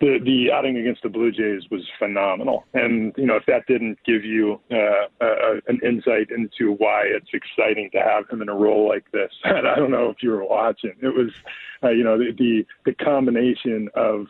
The 0.00 0.18
the 0.24 0.50
outing 0.52 0.76
against 0.76 1.02
the 1.02 1.08
Blue 1.08 1.30
Jays 1.30 1.62
was 1.70 1.82
phenomenal, 1.98 2.64
and 2.74 3.12
you 3.16 3.26
know 3.26 3.36
if 3.36 3.46
that 3.46 3.66
didn't 3.66 3.98
give 4.04 4.24
you 4.24 4.60
uh, 4.70 5.24
uh, 5.24 5.60
an 5.68 5.80
insight 5.84 6.30
into 6.30 6.72
why 6.72 7.04
it's 7.04 7.30
exciting 7.32 7.90
to 7.92 7.98
have 7.98 8.28
him 8.28 8.42
in 8.42 8.48
a 8.48 8.54
role 8.54 8.88
like 8.88 9.10
this, 9.12 9.30
I 9.44 9.76
don't 9.76 9.90
know 9.90 10.10
if 10.10 10.22
you 10.22 10.30
were 10.30 10.44
watching. 10.44 10.94
It 11.00 11.14
was, 11.14 11.30
uh, 11.82 11.90
you 11.90 12.02
know, 12.02 12.18
the, 12.18 12.32
the 12.36 12.66
the 12.84 13.04
combination 13.04 13.88
of 13.94 14.26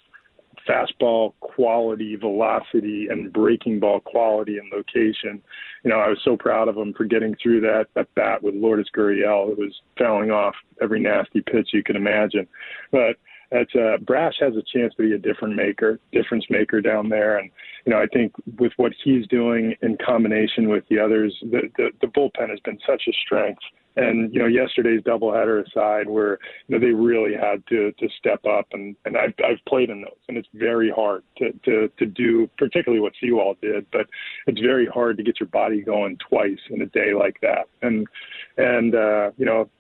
fastball 0.68 1.32
quality, 1.40 2.16
velocity, 2.16 3.08
and 3.10 3.32
breaking 3.32 3.80
ball 3.80 4.00
quality 4.00 4.58
and 4.58 4.70
location. 4.70 5.42
You 5.82 5.90
know, 5.90 5.98
I 5.98 6.08
was 6.08 6.18
so 6.24 6.36
proud 6.36 6.68
of 6.68 6.76
him 6.76 6.94
for 6.94 7.04
getting 7.04 7.34
through 7.42 7.60
that 7.62 7.86
that 7.94 8.14
bat 8.14 8.42
with 8.42 8.54
Lourdes 8.54 8.90
Gurriel. 8.94 9.50
It 9.50 9.58
was 9.58 9.80
fouling 9.98 10.30
off 10.30 10.54
every 10.82 11.00
nasty 11.00 11.40
pitch 11.40 11.70
you 11.72 11.82
could 11.82 11.96
imagine, 11.96 12.46
but 12.90 13.16
that's 13.50 13.74
uh, 13.74 13.98
Brash 13.98 14.34
has 14.40 14.54
a 14.56 14.62
chance 14.76 14.94
to 14.96 15.02
be 15.02 15.14
a 15.14 15.18
different 15.18 15.56
maker, 15.56 15.98
difference 16.12 16.44
maker 16.50 16.80
down 16.80 17.08
there, 17.08 17.38
and 17.38 17.50
you 17.84 17.92
know 17.92 18.00
I 18.00 18.06
think 18.06 18.32
with 18.58 18.72
what 18.76 18.92
he's 19.02 19.26
doing 19.28 19.74
in 19.82 19.96
combination 20.04 20.68
with 20.68 20.84
the 20.88 20.98
others, 20.98 21.36
the 21.42 21.70
the, 21.76 21.90
the 22.00 22.06
bullpen 22.08 22.50
has 22.50 22.60
been 22.60 22.78
such 22.86 23.02
a 23.08 23.12
strength. 23.24 23.62
And 23.96 24.34
you 24.34 24.40
know 24.40 24.48
yesterday's 24.48 25.02
doubleheader 25.02 25.64
aside, 25.64 26.08
where 26.08 26.38
you 26.66 26.76
know 26.76 26.84
they 26.84 26.92
really 26.92 27.34
had 27.34 27.64
to 27.68 27.92
to 27.92 28.08
step 28.18 28.44
up, 28.44 28.66
and 28.72 28.96
and 29.04 29.16
I've 29.16 29.34
I've 29.38 29.64
played 29.68 29.88
in 29.88 30.00
those, 30.00 30.18
and 30.28 30.36
it's 30.36 30.48
very 30.52 30.90
hard 30.90 31.22
to 31.38 31.52
to 31.64 31.88
to 31.96 32.06
do, 32.06 32.50
particularly 32.58 33.00
what 33.00 33.12
Sewald 33.20 33.58
did, 33.62 33.86
but 33.92 34.08
it's 34.48 34.60
very 34.60 34.86
hard 34.86 35.16
to 35.18 35.22
get 35.22 35.38
your 35.38 35.48
body 35.48 35.80
going 35.80 36.18
twice 36.28 36.58
in 36.70 36.82
a 36.82 36.86
day 36.86 37.14
like 37.14 37.40
that, 37.42 37.68
and 37.82 38.08
and 38.56 38.96
uh, 38.96 39.30
you 39.36 39.46
know 39.46 39.70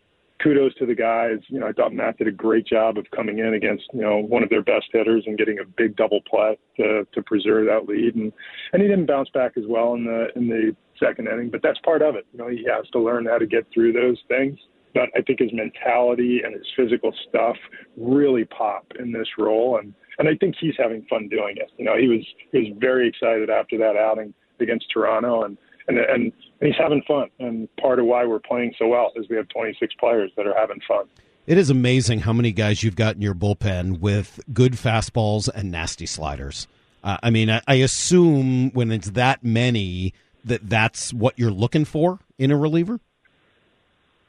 kudos 0.42 0.74
to 0.76 0.86
the 0.86 0.94
guys. 0.94 1.38
You 1.48 1.60
know, 1.60 1.68
I 1.68 1.72
thought 1.72 1.92
Matt 1.92 2.18
did 2.18 2.28
a 2.28 2.32
great 2.32 2.66
job 2.66 2.98
of 2.98 3.06
coming 3.14 3.38
in 3.38 3.54
against 3.54 3.84
you 3.92 4.00
know 4.00 4.18
one 4.18 4.42
of 4.42 4.50
their 4.50 4.62
best 4.62 4.86
hitters 4.92 5.24
and 5.26 5.38
getting 5.38 5.58
a 5.58 5.64
big 5.64 5.96
double 5.96 6.20
play 6.22 6.58
to 6.76 7.06
to 7.12 7.22
preserve 7.22 7.66
that 7.66 7.88
lead. 7.88 8.14
And 8.14 8.32
and 8.72 8.82
he 8.82 8.88
didn't 8.88 9.06
bounce 9.06 9.30
back 9.30 9.52
as 9.56 9.64
well 9.66 9.94
in 9.94 10.04
the 10.04 10.28
in 10.36 10.48
the 10.48 10.76
second 10.98 11.28
inning, 11.28 11.50
but 11.50 11.62
that's 11.62 11.78
part 11.80 12.02
of 12.02 12.14
it. 12.16 12.26
You 12.32 12.38
know, 12.38 12.48
he 12.48 12.64
has 12.70 12.88
to 12.92 12.98
learn 12.98 13.26
how 13.26 13.38
to 13.38 13.46
get 13.46 13.66
through 13.72 13.92
those 13.92 14.18
things. 14.28 14.58
But 14.94 15.08
I 15.16 15.22
think 15.22 15.40
his 15.40 15.50
mentality 15.52 16.42
and 16.44 16.54
his 16.54 16.66
physical 16.76 17.12
stuff 17.28 17.56
really 17.96 18.44
pop 18.44 18.86
in 18.98 19.12
this 19.12 19.26
role, 19.38 19.78
and 19.78 19.92
and 20.18 20.28
I 20.28 20.36
think 20.36 20.54
he's 20.60 20.74
having 20.78 21.04
fun 21.10 21.28
doing 21.28 21.56
it. 21.56 21.70
You 21.78 21.84
know, 21.84 21.96
he 21.98 22.08
was 22.08 22.24
he 22.52 22.58
was 22.58 22.68
very 22.78 23.08
excited 23.08 23.50
after 23.50 23.76
that 23.78 23.96
outing 23.96 24.32
against 24.60 24.86
Toronto, 24.92 25.42
and 25.42 25.58
and, 25.88 25.98
and 25.98 26.32
he's 26.60 26.74
having 26.78 27.02
fun. 27.06 27.28
And 27.38 27.68
part 27.76 27.98
of 27.98 28.06
why 28.06 28.24
we're 28.24 28.40
playing 28.40 28.74
so 28.78 28.88
well 28.88 29.12
is 29.16 29.28
we 29.28 29.36
have 29.36 29.48
26 29.48 29.94
players 29.98 30.30
that 30.36 30.46
are 30.46 30.54
having 30.56 30.80
fun. 30.86 31.06
It 31.46 31.58
is 31.58 31.68
amazing 31.68 32.20
how 32.20 32.32
many 32.32 32.52
guys 32.52 32.82
you've 32.82 32.96
got 32.96 33.16
in 33.16 33.22
your 33.22 33.34
bullpen 33.34 34.00
with 34.00 34.40
good 34.52 34.72
fastballs 34.72 35.48
and 35.54 35.70
nasty 35.70 36.06
sliders. 36.06 36.66
Uh, 37.02 37.18
I 37.22 37.28
mean, 37.30 37.50
I, 37.50 37.60
I 37.68 37.74
assume 37.74 38.70
when 38.70 38.90
it's 38.90 39.10
that 39.10 39.44
many 39.44 40.14
that 40.44 40.68
that's 40.68 41.12
what 41.12 41.38
you're 41.38 41.50
looking 41.50 41.84
for 41.84 42.20
in 42.38 42.50
a 42.50 42.56
reliever. 42.56 43.00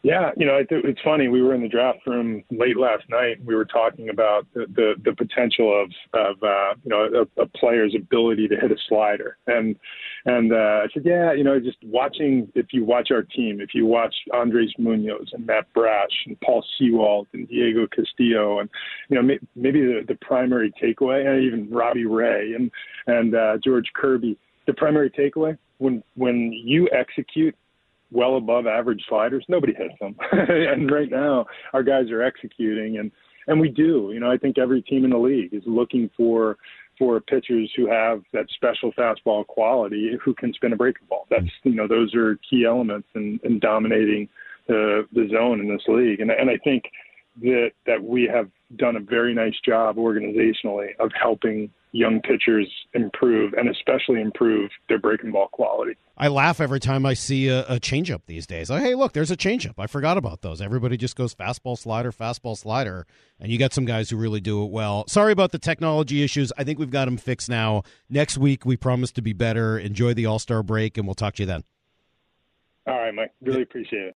Yeah, 0.05 0.29
you 0.37 0.45
know, 0.45 0.57
it, 0.57 0.67
it's 0.69 1.01
funny. 1.03 1.29
We 1.29 1.41
were 1.41 1.55
in 1.55 1.63
the 1.63 1.67
draft 1.67 2.05
room 2.05 2.43
late 2.51 2.77
last 2.77 3.05
night. 3.09 3.43
We 3.43 3.55
were 3.55 3.65
talking 3.65 4.09
about 4.09 4.45
the 4.53 4.67
the, 4.75 4.93
the 5.03 5.13
potential 5.15 5.81
of 5.81 5.89
of 6.13 6.43
uh, 6.43 6.75
you 6.83 6.91
know 6.91 7.25
a, 7.35 7.41
a 7.41 7.47
player's 7.47 7.95
ability 7.95 8.47
to 8.49 8.55
hit 8.55 8.71
a 8.71 8.75
slider, 8.87 9.37
and 9.47 9.75
and 10.25 10.53
uh, 10.53 10.83
I 10.83 10.87
said, 10.93 11.05
yeah, 11.05 11.33
you 11.33 11.43
know, 11.43 11.59
just 11.59 11.79
watching. 11.83 12.47
If 12.53 12.67
you 12.71 12.85
watch 12.85 13.09
our 13.09 13.23
team, 13.23 13.59
if 13.59 13.73
you 13.73 13.87
watch 13.87 14.13
Andres 14.31 14.71
Munoz 14.77 15.31
and 15.33 15.43
Matt 15.47 15.73
Brash 15.73 16.11
and 16.27 16.39
Paul 16.41 16.63
Sewald 16.77 17.25
and 17.33 17.47
Diego 17.47 17.87
Castillo, 17.87 18.59
and 18.59 18.69
you 19.09 19.15
know 19.15 19.23
may, 19.23 19.39
maybe 19.55 19.81
the 19.81 20.05
the 20.07 20.19
primary 20.21 20.71
takeaway, 20.79 21.25
and 21.25 21.43
even 21.43 21.67
Robbie 21.71 22.05
Ray 22.05 22.53
and 22.53 22.69
and 23.07 23.33
uh, 23.33 23.57
George 23.63 23.89
Kirby. 23.95 24.37
The 24.67 24.73
primary 24.73 25.09
takeaway 25.09 25.57
when 25.79 26.03
when 26.15 26.51
you 26.53 26.87
execute 26.91 27.55
well 28.11 28.37
above 28.37 28.67
average 28.67 29.03
sliders, 29.07 29.45
nobody 29.47 29.73
hits 29.73 29.95
them. 29.99 30.15
and 30.31 30.91
right 30.91 31.09
now, 31.09 31.45
our 31.73 31.83
guys 31.83 32.09
are 32.11 32.21
executing, 32.21 32.97
and 32.97 33.11
and 33.47 33.59
we 33.59 33.69
do. 33.69 34.11
You 34.13 34.19
know, 34.19 34.31
I 34.31 34.37
think 34.37 34.57
every 34.57 34.81
team 34.81 35.05
in 35.05 35.11
the 35.11 35.17
league 35.17 35.53
is 35.53 35.63
looking 35.65 36.09
for 36.15 36.57
for 36.97 37.19
pitchers 37.19 37.71
who 37.75 37.87
have 37.89 38.21
that 38.31 38.45
special 38.55 38.91
fastball 38.93 39.45
quality 39.45 40.17
who 40.23 40.33
can 40.33 40.53
spin 40.53 40.73
a 40.73 40.75
breaking 40.75 41.07
ball. 41.09 41.27
That's 41.29 41.45
you 41.63 41.75
know 41.75 41.87
those 41.87 42.13
are 42.15 42.39
key 42.49 42.65
elements 42.65 43.07
in, 43.15 43.39
in 43.43 43.59
dominating 43.59 44.29
the 44.67 45.07
the 45.13 45.27
zone 45.31 45.59
in 45.59 45.67
this 45.67 45.83
league, 45.87 46.19
and 46.21 46.31
and 46.31 46.49
I 46.49 46.57
think 46.63 46.83
that 47.41 47.71
that 47.85 48.03
we 48.03 48.29
have 48.31 48.49
done 48.77 48.95
a 48.95 48.99
very 48.99 49.33
nice 49.33 49.55
job 49.65 49.97
organizationally 49.97 50.95
of 50.99 51.11
helping 51.19 51.69
young 51.95 52.19
pitchers 52.19 52.69
improve 52.93 53.53
and 53.53 53.69
especially 53.69 54.19
improve 54.19 54.69
their 54.89 54.99
breaking 54.99 55.31
ball 55.31 55.47
quality. 55.47 55.93
I 56.17 56.27
laugh 56.27 56.59
every 56.59 56.81
time 56.81 57.05
I 57.05 57.13
see 57.13 57.47
a, 57.47 57.61
a 57.67 57.79
changeup 57.79 58.21
these 58.25 58.45
days. 58.45 58.69
Like, 58.69 58.83
hey, 58.83 58.95
look, 58.95 59.13
there's 59.13 59.31
a 59.31 59.37
changeup. 59.37 59.75
I 59.77 59.87
forgot 59.87 60.17
about 60.17 60.41
those. 60.41 60.61
Everybody 60.61 60.97
just 60.97 61.15
goes 61.15 61.33
fastball 61.33 61.77
slider, 61.77 62.11
fastball 62.11 62.57
slider, 62.57 63.07
and 63.39 63.49
you 63.49 63.57
got 63.57 63.73
some 63.73 63.85
guys 63.85 64.09
who 64.09 64.17
really 64.17 64.41
do 64.41 64.63
it 64.63 64.71
well. 64.71 65.05
Sorry 65.07 65.31
about 65.31 65.51
the 65.51 65.59
technology 65.59 66.21
issues. 66.21 66.51
I 66.57 66.65
think 66.65 66.79
we've 66.79 66.91
got 66.91 67.05
them 67.05 67.17
fixed 67.17 67.49
now. 67.49 67.83
Next 68.09 68.37
week 68.37 68.65
we 68.65 68.75
promise 68.75 69.11
to 69.13 69.21
be 69.21 69.33
better. 69.33 69.79
Enjoy 69.79 70.13
the 70.13 70.25
All 70.25 70.39
Star 70.39 70.63
break, 70.63 70.97
and 70.97 71.07
we'll 71.07 71.15
talk 71.15 71.35
to 71.35 71.43
you 71.43 71.47
then. 71.47 71.63
All 72.87 72.97
right, 72.97 73.13
Mike. 73.13 73.31
Really 73.41 73.63
appreciate 73.63 74.07
it. 74.07 74.13